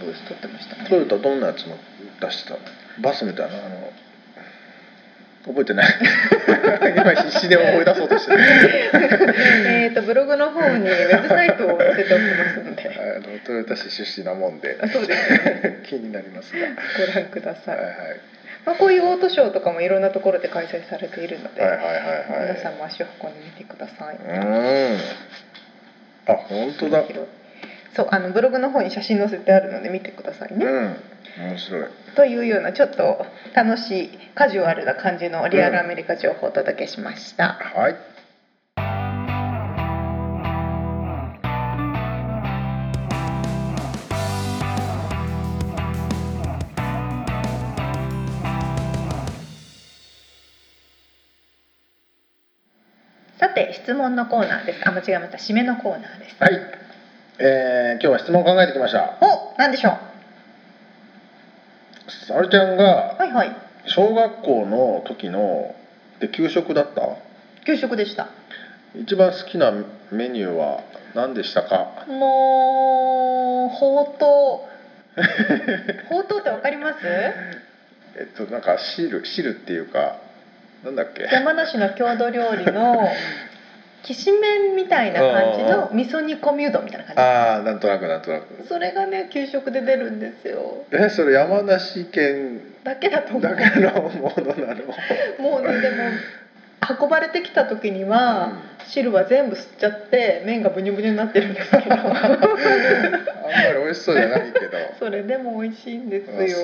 [0.00, 1.76] ブース取ってましたうトヨねタどんなやつも
[2.20, 2.54] 出してた？
[2.54, 2.60] の
[3.02, 3.92] バスみたいなあの
[5.46, 5.86] 覚えてない。
[6.94, 8.40] 今必死で思い出そうとしてる。
[9.64, 12.90] えっとブログの方にウェブサイトを載せておきますので。
[12.92, 14.76] あのトヨタ市出身なもんで。
[14.82, 15.80] あそうですね。
[15.84, 16.66] 気になりますが。
[17.06, 17.94] ご覧ください、はいはい
[18.66, 22.52] まあ、こういうオートショーとかもいろんなところで開催されているので、はいはいはいはい。
[22.52, 24.98] 皆さんも足を運んでみてください、うーん。
[26.26, 27.04] あ本当だ。
[27.96, 30.96] そうあのブログの方に写真載せてあるので見てくださいね、うん。
[31.38, 31.88] 面白い。
[32.14, 38.09] というようなちょっと楽しいカジュアルな感じのリアルアメリカ情報をお届けしました、はい
[53.82, 54.88] 質問のコーナーです。
[54.88, 55.38] あ間違えました。
[55.38, 56.36] 締めのコーナーです。
[56.38, 56.52] はい、
[57.38, 59.18] えー今日は質問考えてきました。
[59.20, 59.96] おなんでしょう？
[62.28, 62.84] 沙織ちゃんが
[63.18, 63.56] はいはい。
[63.86, 65.74] 小学校の時の
[66.20, 67.02] で給食だった？
[67.66, 68.28] 給食でした。
[68.94, 69.72] 一番好きな
[70.10, 70.82] メニューは
[71.14, 72.04] 何でしたか？
[72.08, 74.70] もうほうとう。
[76.08, 76.96] ほうとうってわかります？
[78.16, 80.16] えっとなんか汁汁っていうか
[80.84, 81.24] なんだっけ？
[81.32, 83.08] 山梨の郷土料理の
[84.02, 88.62] きしめんみたいな感じの味噌煮込みうどんみたいな感ああなんとなくなんとなく。
[88.62, 90.84] じそれがね給食で出るんですよ。
[90.90, 93.42] えそれ山梨県だけだと思う。
[93.42, 94.84] だけのものなの？
[95.38, 95.96] もうねでも
[96.88, 98.52] 運ばれてきた時には、
[98.88, 101.94] 汁は全部吸っちゃって麺がブニュブニュになってるんですけど。
[101.94, 104.78] あんまり美味しそうじゃないけど。
[104.98, 106.56] それでも美味しいんですあよ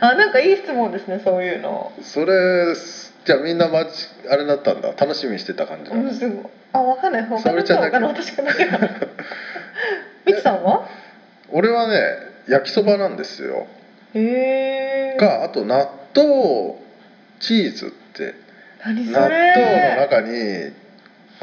[0.00, 1.92] そあなんかいい質問ですねそういうの。
[1.98, 2.74] うそれ
[3.24, 4.88] じゃあみんな待ちあれだったんだ。
[4.98, 6.04] 楽しみにしてた感じなの？
[6.04, 6.44] うんすごい。
[6.72, 7.22] あわかんない。
[7.24, 8.64] 他沙の人は他の私だけ？
[8.66, 8.88] かな
[10.26, 10.88] みき さんは？
[11.52, 12.00] 俺はね
[12.48, 13.66] 焼きそばなんですよ。
[14.14, 16.76] へえかあと納豆
[17.40, 18.43] チーズって何
[18.92, 20.72] 納豆の中に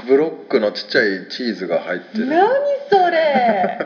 [0.08, 2.26] ブロックのちっちゃいチーズが入ってる。
[2.28, 2.48] 何
[2.90, 3.80] それ？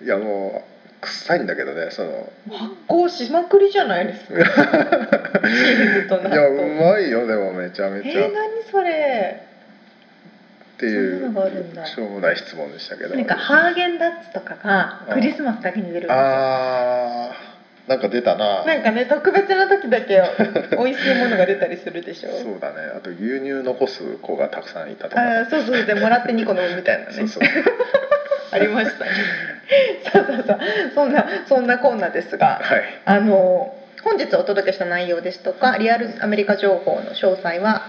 [0.02, 0.62] いやも
[1.00, 2.32] う臭いんだけどねその。
[2.50, 4.34] 発酵しまくりじゃないですか？
[5.40, 9.40] チーズと納いやう豆まいよでもめちゃめえちゃ、ー、何それ？
[10.74, 11.32] っていう
[11.86, 13.14] しょうもない質問でしたけど。
[13.14, 16.14] なんかハーゲンダッツとかがクリスマスだけに出るんですよ。
[16.18, 17.53] あー
[17.88, 18.64] なんか出たな。
[18.64, 20.22] なんかね特別な時だけ
[20.76, 22.30] 美味しいものが出たりするでしょ。
[22.30, 22.76] そうだね。
[22.96, 25.22] あと牛乳残す子がたくさんいたとか。
[25.22, 27.12] あーそうそうでもらって2個飲むみたいなね。
[27.12, 27.42] そうそう。
[28.52, 29.10] ありましたね。
[30.12, 30.58] そうそうそう。
[30.94, 32.82] そんなそんなコーナーですがはい。
[33.04, 37.82] あの本日お届けした内容ですとかリアルアメリカ情報の詳細は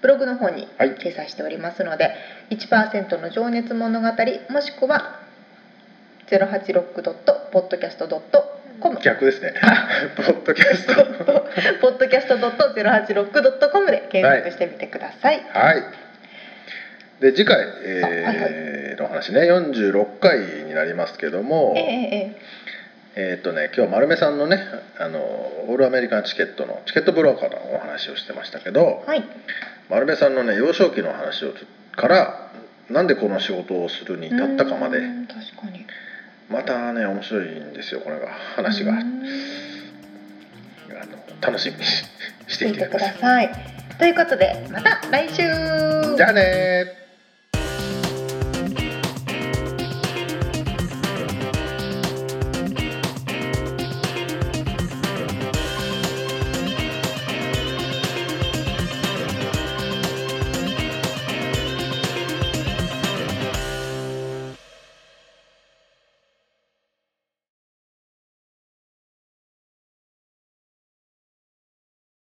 [0.00, 0.92] ブログの方にはい。
[0.92, 2.14] 掲載しておりますので、
[2.50, 4.06] 1%の情熱物語
[4.48, 5.16] もしくは
[6.30, 8.57] 086.podcast.com
[9.02, 9.54] 逆ですね。
[10.16, 10.92] ポッドキャスト。
[11.80, 15.42] podcast.086.com で検索してみてください。
[15.52, 15.82] はい。
[17.20, 19.40] で次回、はいえーの話ね。
[19.42, 21.74] 46回になりますけども。
[21.76, 22.36] えええ
[23.16, 24.60] えーっとね今日丸目さんのね
[24.96, 29.02] あのオールアメリカンチケットのチケットブローカーのお話をしてましたけど。
[29.06, 29.24] えはい。
[29.88, 31.52] 丸目さんのね幼少期の話を
[31.96, 32.48] から
[32.90, 34.98] なんでこの仕事をするに至ったかまで。
[34.98, 35.84] うん確かに。
[36.48, 38.92] またね面白いんですよこれが話が。
[38.94, 39.20] あうん。
[39.20, 42.04] の楽しみにし
[42.48, 43.50] して聞いてください。
[43.98, 45.42] ということでまた来週。
[45.42, 47.07] いじゃあねー